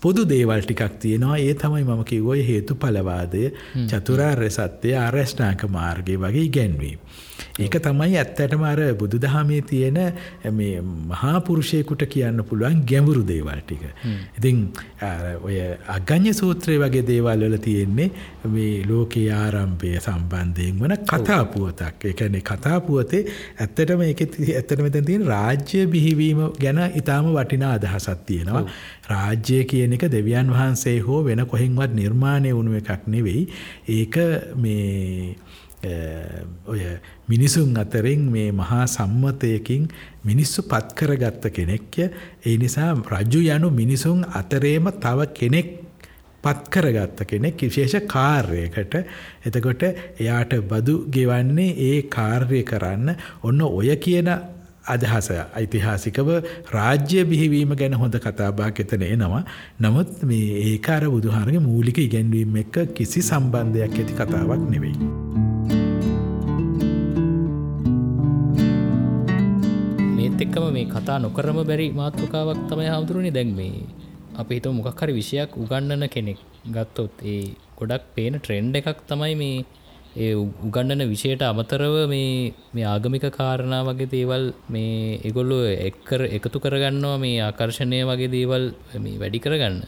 [0.00, 1.38] පොදු දේවල් ටිකක් තියෙනවා.
[1.38, 3.52] ඒ තමයි මම කිව්වොය හේතු පලවාදය
[3.88, 6.98] චතුරාර්ය සත්‍යය ආරශ්නාක මාර්ගය වගේ ගැන්වීම.
[7.58, 9.98] ඒක තමයි ඇත්තටම අර බුදු දහමේ තියෙන
[10.52, 10.80] මේ
[11.10, 13.84] මහාපුරුෂයකුට කියන්න පුළුවන් ගැඹුරු දේවල් ටික.
[14.38, 14.64] ඉතින්
[15.42, 15.58] ඔය
[15.96, 18.10] අග්ගඥ සූත්‍රය වගේ දේවල් වල තියෙන්නේ
[18.56, 23.22] මේ ලෝකයේ ආරම්භය සම්බන්ධයෙන් වන කතාපුවතක් එකන කතාපුවතේ
[23.60, 28.66] ඇත්තටම එක ඇත්තටම මෙතන තියෙන රාජ්‍ය බිහිවීම ගැන ඉතාම වටිනා අදහසක් තියෙනවා.
[29.08, 33.46] රාජ්‍යය කියන එක දෙවියන් වහන්සේ හෝ වෙන කොහෙන්වත් නිර්මාණය වුණු එකක් නෙවෙයි.
[33.88, 34.16] ඒක
[34.56, 35.36] මේ
[36.66, 36.80] ඔය
[37.28, 39.88] මිනිසුන් අතරින් මේ මහා සම්මතයකින්
[40.24, 42.10] මිනිස්සු පත්කරගත්ත කෙනෙක්ය
[42.42, 45.68] ඒ නිසා රජු යනු මිනිසුන් අතරේම තව කෙනෙක්
[46.44, 48.94] පත්කරගත්ත කෙනෙක් විශේෂ කාර්යකට
[49.44, 54.28] එතකොට එයාට බදු ගෙවන්නේ ඒ කාර්ය කරන්න ඔන්න ඔය කියන
[54.86, 56.28] අදහස ඓතිහාසිකව
[56.70, 59.44] රාජ්‍ය බිහිවීම ගැන හොඳ කතාබාක් එතන එනවා.
[59.80, 65.63] නමුත් මේ ඒකාර බුදුහාරගේ මූලික ඉගැන්වීම එක්ක කිසි සම්බන්ධයක් ඇති කතාවක් නෙවෙයි.
[70.24, 73.84] මේත් එක්කම මේ කතා නොකරම බැරි මාතෘකාවක් තමයි හාමුදුරුවනි දැන් මේ.
[74.34, 79.58] අපි හිත මොකක් හරි විෂයක් උගන්නන කෙනෙක් ගත්තොත් ඒ ගොඩක් පේන ට්‍රෙන්ඩ් එකක් තමයි මේ
[80.16, 80.32] ඒ
[80.64, 85.58] උගන්නන විෂයට අමතරව මේ මේ ආගමික කාරණා වගේ දේවල් මේ එගොල්ලු
[85.88, 88.64] එක්කර එකතු කරගන්නවා මේ ආකර්ශණය වගේ දේවල්
[89.04, 89.78] මේ වැඩි කරගන්න.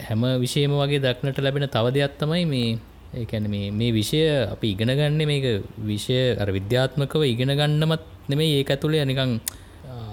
[0.00, 2.70] හැම විෂයම වගේ දක්නට ලැබෙන තව දෙයක් තමයි මේ
[3.14, 5.46] ඒකැන මේ මේ විෂය අපි ඉගෙන ගන්න මේක
[5.82, 9.40] විෂය අර විද්‍යාත්මකව ඉගෙන ගන්නමත් නෙමේ ඒක ඇතුළේ නිකං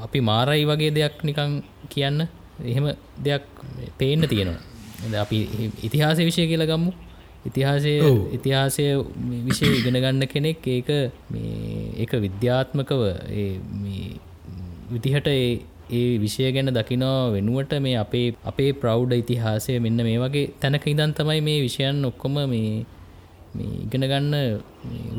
[0.04, 1.52] අපි මාරයි වගේ දෙයක් නිකං
[1.90, 2.28] කියන්න.
[2.64, 2.86] එහෙම
[3.20, 3.44] දෙයක්
[3.98, 4.62] පේන්න තියෙනවා.
[5.18, 5.40] අපි
[5.84, 6.94] ඉතිහාස විෂය කියලා ගම්මු
[7.46, 7.94] ඉතිහාසය
[8.32, 8.84] ඉතිහාසය
[9.44, 10.90] විෂය ඉගෙන ගන්න කෙනෙක් ඒක
[11.98, 13.02] ඒක විද්‍යාත්මකව
[14.90, 20.88] විදිහට ඒ විෂය ගැන දකිනවා වෙනුවට මේ අපේ අපේ ප්‍රෞ්ඩ ඉතිහාසය මෙන්න මේ වගේ තැනක
[20.88, 22.86] ඉදන් තමයි මේ විෂයන් ඔක්කොම මේ
[23.86, 24.36] ඉගෙන ගන්න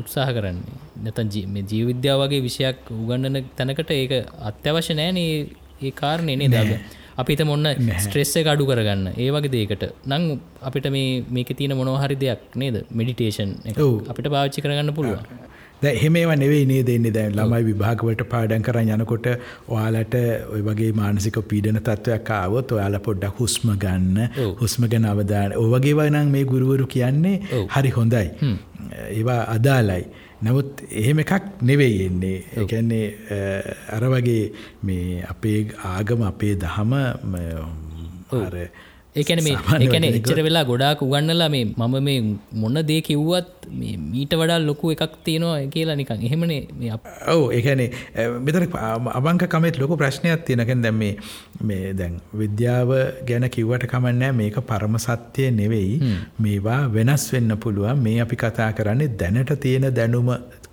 [0.01, 0.75] උත්සාහ කරන්නේ.
[1.03, 1.29] නැතන්
[1.71, 4.13] ජීවිද්‍යාව වගේ විෂයක් උගන්නන තැනකට ඒක
[4.49, 6.79] අත්‍යවශ්‍ය නෑන ඒ කාරණයනේ දග
[7.17, 7.67] අපිත මොන්න
[8.03, 9.07] ස්ට්‍රෙස්ස එක අඩු කරගන්න.
[9.15, 10.23] ඒ වගේ දේකට නං
[10.61, 12.77] අපිට මේ මේක තියන මොනොහරි දෙයක් නේද?
[12.91, 13.51] මෙඩිටේෂන්
[14.11, 15.23] අපිට පාච්චි කරගන්න පුළුවන්
[15.81, 19.27] ද එහෙමේවා නෙවෙයි නේ දෙන්නේ දැන් ළමයි විභාගවලට පාඩම් කරන් යනකොට
[19.67, 20.15] ඔයාලට
[20.53, 24.21] ඔය වගේ මානසික පීඩන තත්ත්වයක් ආවොත් ඔයාලා පොඩ්ඩක් හුස්ම ගන්න
[24.61, 28.27] හුස්ම ගැන අවධානය ඔය වගේ වගේ නම් මේ ගුරුවරු කියන්නේ හරි හොඳයි.
[29.09, 30.05] ඒවා අදාළයි.
[30.43, 32.37] නමුත් එහෙම එකක් නෙවෙයි එන්නේ.
[32.63, 33.05] එකන්නේ
[33.97, 34.43] අර වගේ
[34.83, 35.59] මේ අපේ
[35.93, 36.93] ආගම අපේ දහම
[38.41, 38.55] අර
[39.15, 39.55] ඒකන මේ
[39.85, 42.17] එකන එච්චර වෙලා ගොඩාක් උගන්නලා මේ මම මේ
[42.61, 43.67] මොන්න දේ කිව්වත්
[44.11, 46.25] මීට වඩා ලොකු එකක් තියෙනවා කියලා නිකන්.
[46.27, 46.61] එහෙමනේ
[47.33, 47.89] ඔව් ඒකනේ
[48.47, 48.67] මෙතන
[49.19, 51.13] අබංක කමෙත් ලොකු ප්‍රශ්නයක් තියෙනකන් දැන් මේ
[51.69, 52.91] මේ දැන් විද්‍යාව
[53.29, 55.95] ගැන කිව්වට කමන්නේ මේක පරම සත්‍ය නෙවෙයි.
[56.45, 58.03] මේවා වෙනස් වෙන්න පුළුවන්.
[58.05, 60.29] මේ අපි කතා කරන්නේ දැනට තියෙන දැනුම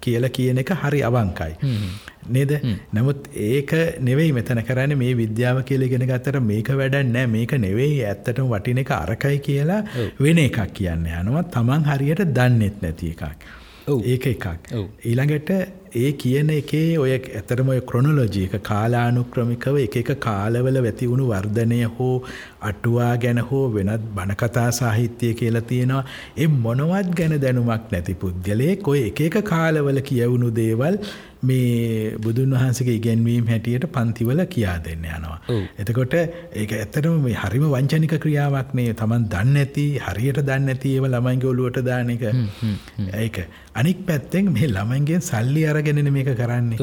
[0.06, 1.52] කියලා කියන එක හරි අවංකයි.
[2.36, 2.52] නේද?
[2.96, 3.72] නමුත් ඒක
[4.08, 7.98] නෙවෙයි මෙතන කරන්න මේ විද්‍යාව කියල ගෙන ගත්තර මේක වැඩන්නෑ මේක නෙවෙයි.
[8.10, 9.82] ඇත්තටම වටින එක අරකයි කියලා
[10.20, 11.44] වෙන එකක් කියන්න යනවා.
[11.56, 13.46] තමන් හරියට දන්නෙත් නැති එකක්.
[14.14, 14.46] ඒක එකක්.
[15.04, 15.50] ඊළඟට
[15.94, 21.80] ඒ කියන එකේ ඔය ඇතරම ඔය ක්‍රොනොලොජී එක කාලානුක්‍රමිකව එක එක කාලවල වැති වුණු වර්ධනය
[21.96, 22.14] හෝ
[22.62, 26.04] අටුවා ගැන හෝ වෙනත් බණකතා සාහිත්‍යය කියලා තියෙනවා.
[26.36, 30.98] එ මොනවත් ගැන දැනුමක් නැති පුද්ගලයෙක් ඔය එක එක කාලවල කියවුණු දේවල්
[31.42, 35.38] මේ බුදුන් වහන්සගේ ඉගැන්වීම් හැටියට පන්තිවල කියා දෙන්න යනවා.
[35.82, 41.50] එතකොට ඒක ඇත්තටම මේ හරිම වංචනික ක්‍රියාවක් මේ තමන් දන්න ඇති හරියට දන්න ඇතිඒව ළමයින්ගේ
[41.54, 42.24] ඔලුවට දාන එක.
[43.16, 43.42] ඒක.
[43.74, 46.78] අනික් පැත්තෙන් මේ ළමයින්ගේ සල්ලි අරගෙනන මේක කරන්නේ.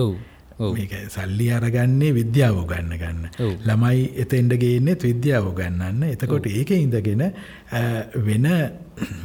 [0.60, 3.20] මේක සල්ලි අරගන්නේ විද්‍යාව ගන්න ගන්න.
[3.64, 6.04] ළමයි එතෙන්ඩ ගේන්නෙත් විද්‍යාව ගන්නන්න.
[6.10, 7.24] එතකොට ඒක ඉඳගෙන
[8.28, 8.48] වෙන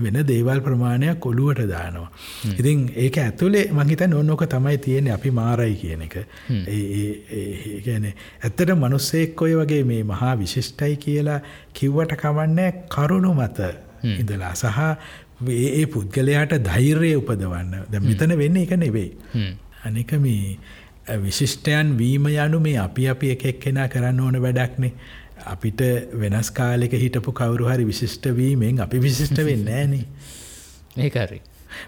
[0.00, 2.10] වෙන දේවල් ප්‍රමාණයක් කොළුවට දානවා.
[2.52, 6.16] ඉතින් ඒක ඇතුලේ මහිතන් ඔන්නෝක තමයි තියෙන අපි මාරයි කියන එක.
[6.50, 11.40] ඒගැන ඇත්තට මනුස්සෙක් ඔය වගේ මේ මහා විශිෂ්ටයි කියලා
[11.72, 13.74] කිව්වට කවන්නෑ කරුණු මත
[14.14, 14.80] ඉඳලා සහ
[15.50, 19.10] ඒ පුද්ගලයාට ධෛර්යය උපදවන්න ද මෙතන වෙන්න එක නෙවෙයි.
[19.84, 20.56] අනික මේ
[21.18, 24.92] විශිෂ්ටයන් වීම යනු මේ අපි අපි එක එක්කෙනා කරන්න ඕන වැඩක්නේ.
[25.46, 25.80] අපිට
[26.14, 30.04] වෙනස් කාලෙක හිටපු කවුරු හරි විශිෂ්ට වීමෙන් අපි විශිෂ්ට වෙන්න ෑනේ.
[30.98, 31.40] ඒකරි.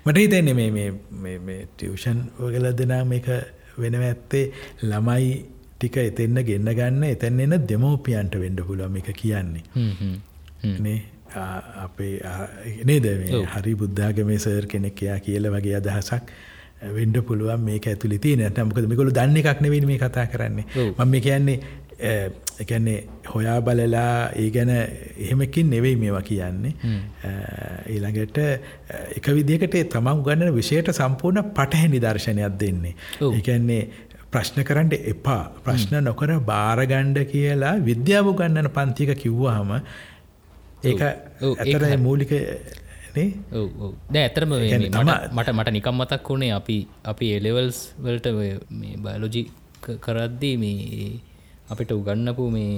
[0.05, 3.29] මට හිතන්නේ මේ ටියවෂන් ඔගල දෙනා මේක
[3.79, 4.45] වෙනව ඇත්තේ
[4.83, 5.35] ළමයි
[5.73, 9.65] ටික එතෙන්න ගෙන්න්න ගන්න එතැන් එන්න දෙමෝපියන්ට වෙන්ඩ පුලම එක කියන්නේ.
[11.79, 12.15] අපේ
[12.85, 13.09] නේද
[13.55, 16.33] හරි බුද්ධාගමේ සර් කෙනෙක් එයා කියල වගේ අදහසක්
[16.97, 18.47] වෙන්ඩ පුළුවන් මේ ඇතුලි තියන.
[18.49, 20.65] නමකද මිකොළු දන්න එකක් නෙවෙන මේ කතා කරන්නේ.
[20.97, 21.59] මම මේ කියන්නේ
[22.61, 22.97] එකන්නේ
[23.35, 26.73] හොයා බලලා ඒ ගැන එහෙමකින් නෙවෙයි මේවා කියන්නේ.
[27.93, 28.39] ඊළඟට
[29.17, 32.95] එක විදිකට තමන් ගන්නන විෂයට සම්පූර්ණ පටහැ නිදර්ශනයක් දෙන්නේ.
[33.21, 33.83] එකන්නේ
[34.31, 35.45] ප්‍රශ්න කරන්න එපා.
[35.65, 39.73] ප්‍රශ්න නොකර බාරගණ්ඩ කියලා විද්‍යාව ගන්නන පන්තික කිව්වාහම
[40.85, 42.33] ඒක ඇතර මූලික
[43.17, 44.51] ද ඇතරම
[45.37, 48.27] මට මට නිකම් මතක් වුණේ අපි අපි එලෙවල්ස් වලට
[49.05, 49.43] බයලෝජි
[50.05, 51.11] කරද්දී මේ
[51.71, 52.75] අපිට උගන්නපු මේ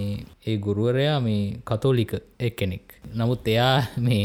[0.47, 4.25] ඒ ගුරුවරයා මේ කතෝලික එක් කෙනෙක් නමුත් එයා මේ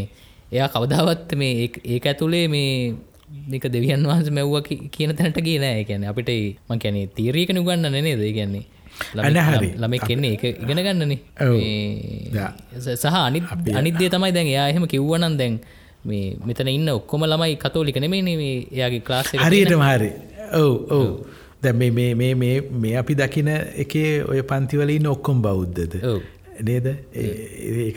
[0.52, 2.70] එයා කවදාවත් මේ ඒක ඇතුළේ මේ
[3.50, 4.56] මේක දෙවියන් වහන්ස මැව්ව
[4.92, 5.84] කියන තැනට ගේ නෑ.
[5.84, 6.30] ගැන අපිට
[6.70, 8.66] මං කැනේ තීරීක නුගන්න නේ ද කියන්නේ
[9.76, 11.20] ළම කෙන්නේ එක ඉගෙන ගන්නනේ.
[12.96, 13.40] සහ අනි
[13.74, 15.60] අනිදේ තමයි දැන් එයා එහෙම කිව්වනන් දැන්
[16.06, 20.12] මේ මෙතන ඉන්න ඔක්කොම ළමයි කතෝලික නෙමේ මේ එයාගේ ක්ලාස් හරියට හරි.
[20.54, 21.08] ඔව් ඔව්.
[21.64, 23.50] දැ මේ අපි දකින
[23.84, 25.94] එකේ ඔය පන්තිවලින් ඔක්කොම් බෞද්ධද
[26.62, 26.88] නේද?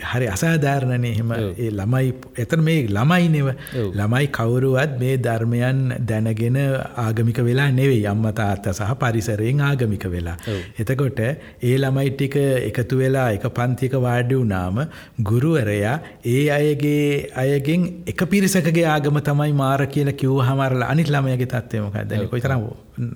[0.03, 3.49] හරි අසාධාරණනය එහෙම ඒ ළමයි එතන මේ ළමයි නෙව
[3.93, 6.57] ළමයි කවුරුවත් මේ ධර්මයන් දැනගෙන
[6.97, 8.05] ආගමික වෙලා නෙවෙයි.
[8.07, 10.37] අම්ම තාත්ත සහ පරිසරයෙන් ආගමික වෙලා.
[10.79, 14.83] එතකොට ඒ ළමයි ටික එකතු වෙලා එක පන්තික වාඩි වුනාම
[15.21, 15.95] ගුරුවරයා
[16.25, 22.29] ඒ අයගේ අයගෙන් එක පිරිසකගේ ආගම තමයි මාර කියලා කිව් හමරලා අනිත් ළමයගේ තත්වයමක දැන
[22.29, 22.69] කොයිතරම්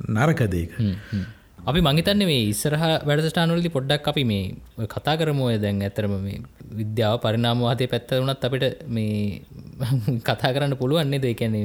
[0.09, 0.81] නරකදේක.
[1.62, 6.39] අපි මංහිතන්න මේ ඉස්සරහ වැඩස්ටානුලදි පොඩ්ඩක් අපි මේ කතා කරමෝය දැන් ඇතරම මේ
[6.74, 9.41] විද්‍යාව පරිනාමවාතය පැත්ත වනත් අපිට මේ
[10.28, 11.62] කතා කරන්න පුළුවන්නේ දෙකැනෙ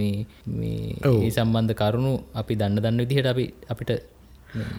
[0.55, 3.93] මේ සම්බන්ධ කරුණු අපි දන්න දන්න විදිහට අපි අපිට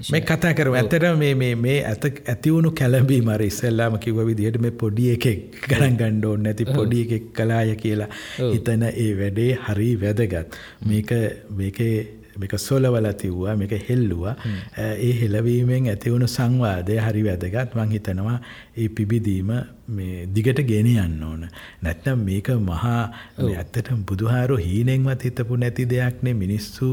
[0.08, 5.08] මේ කතා කර ඇතට මේ මේ ඇත ඇතිවුණු කැලබී මර ඉස්සල්ලාම කිව විදිහට මේ පොඩි
[5.12, 8.10] එකෙක් ගණන් ගණ්ඩෝන් නැති පොඩි එකෙක් කලාය කියලා
[8.46, 10.62] හිතන ඒ වැඩේ හරි වැදගත්.
[10.86, 11.12] මේක
[11.54, 11.96] මේකේ
[12.38, 14.36] මේක සොලවල තිව්වා මේක හෙල්ලුවා.
[14.78, 17.76] ඒ හෙලවීමෙන් ඇතිවුණු සංවාදය හරි වැදගත්.
[17.78, 18.38] මං හිතනවා
[18.78, 19.52] ඒ පිබිදීම
[19.90, 21.48] මේ දිගට ගෙන යන්න ඕන.
[21.84, 23.00] නැත්නම් මේක මහා
[23.46, 26.92] ඇත්තට බුදුහාරු හීනෙන්වත් හිතපු නැති දෙයක්නේ මිනිස්සු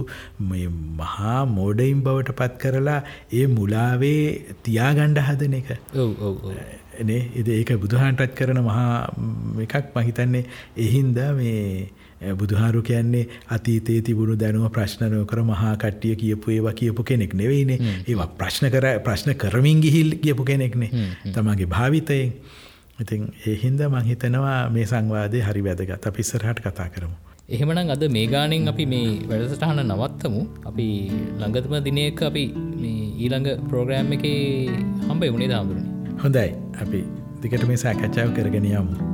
[1.01, 3.01] මහා මෝඩයින් බවට පත් කරලා
[3.32, 4.22] ඒ මුලාවේ
[4.62, 5.70] තියාගණ්ඩ හදන එක.
[7.03, 8.95] නේ එද ඒක බුදුහන්ටත් කරන මහා
[9.66, 10.45] එකක් මහිතන්නේ
[10.78, 11.90] එහින්ද මේ
[12.40, 17.78] බුදුහාරු කියන්නේ අතීතයේ තිබුණු දැනුව ප්‍රශ්නනය කර මහා කට්ටිය කියපු ඒවා කියපු කෙනෙක් නෙවෙයිනේ.
[18.08, 20.90] ඒවා ප්‍රශ්න කර ප්‍රශ්න කරමින් ගිහිල් කියපු කෙනෙක්නේ.
[21.34, 22.32] තමගේ භාවිතයෙන්.
[23.00, 26.06] ඉතින් ඒ හින්ද මංහිතනවා මේ සංවාදය හරි වැදගත්.
[26.06, 27.16] අපිස්සරහට කතා කරමු.
[27.48, 30.44] එහෙමනම් අද මේ ගානෙන් අපි මේ වැඩසටහන නවත්තමු.
[30.70, 30.86] අපි
[31.40, 32.44] ළඟතම දිනයක අපි
[32.82, 34.24] මේ ඊළඟ ප්‍රෝග්‍රෑම් එක
[35.08, 35.90] හම්බ එමුණේ දාමුදුරනි
[36.22, 36.48] හොඳයි.
[36.82, 37.02] අපි
[37.42, 39.13] දිකට මේ සාකච්ඡාව කරගෙන යමු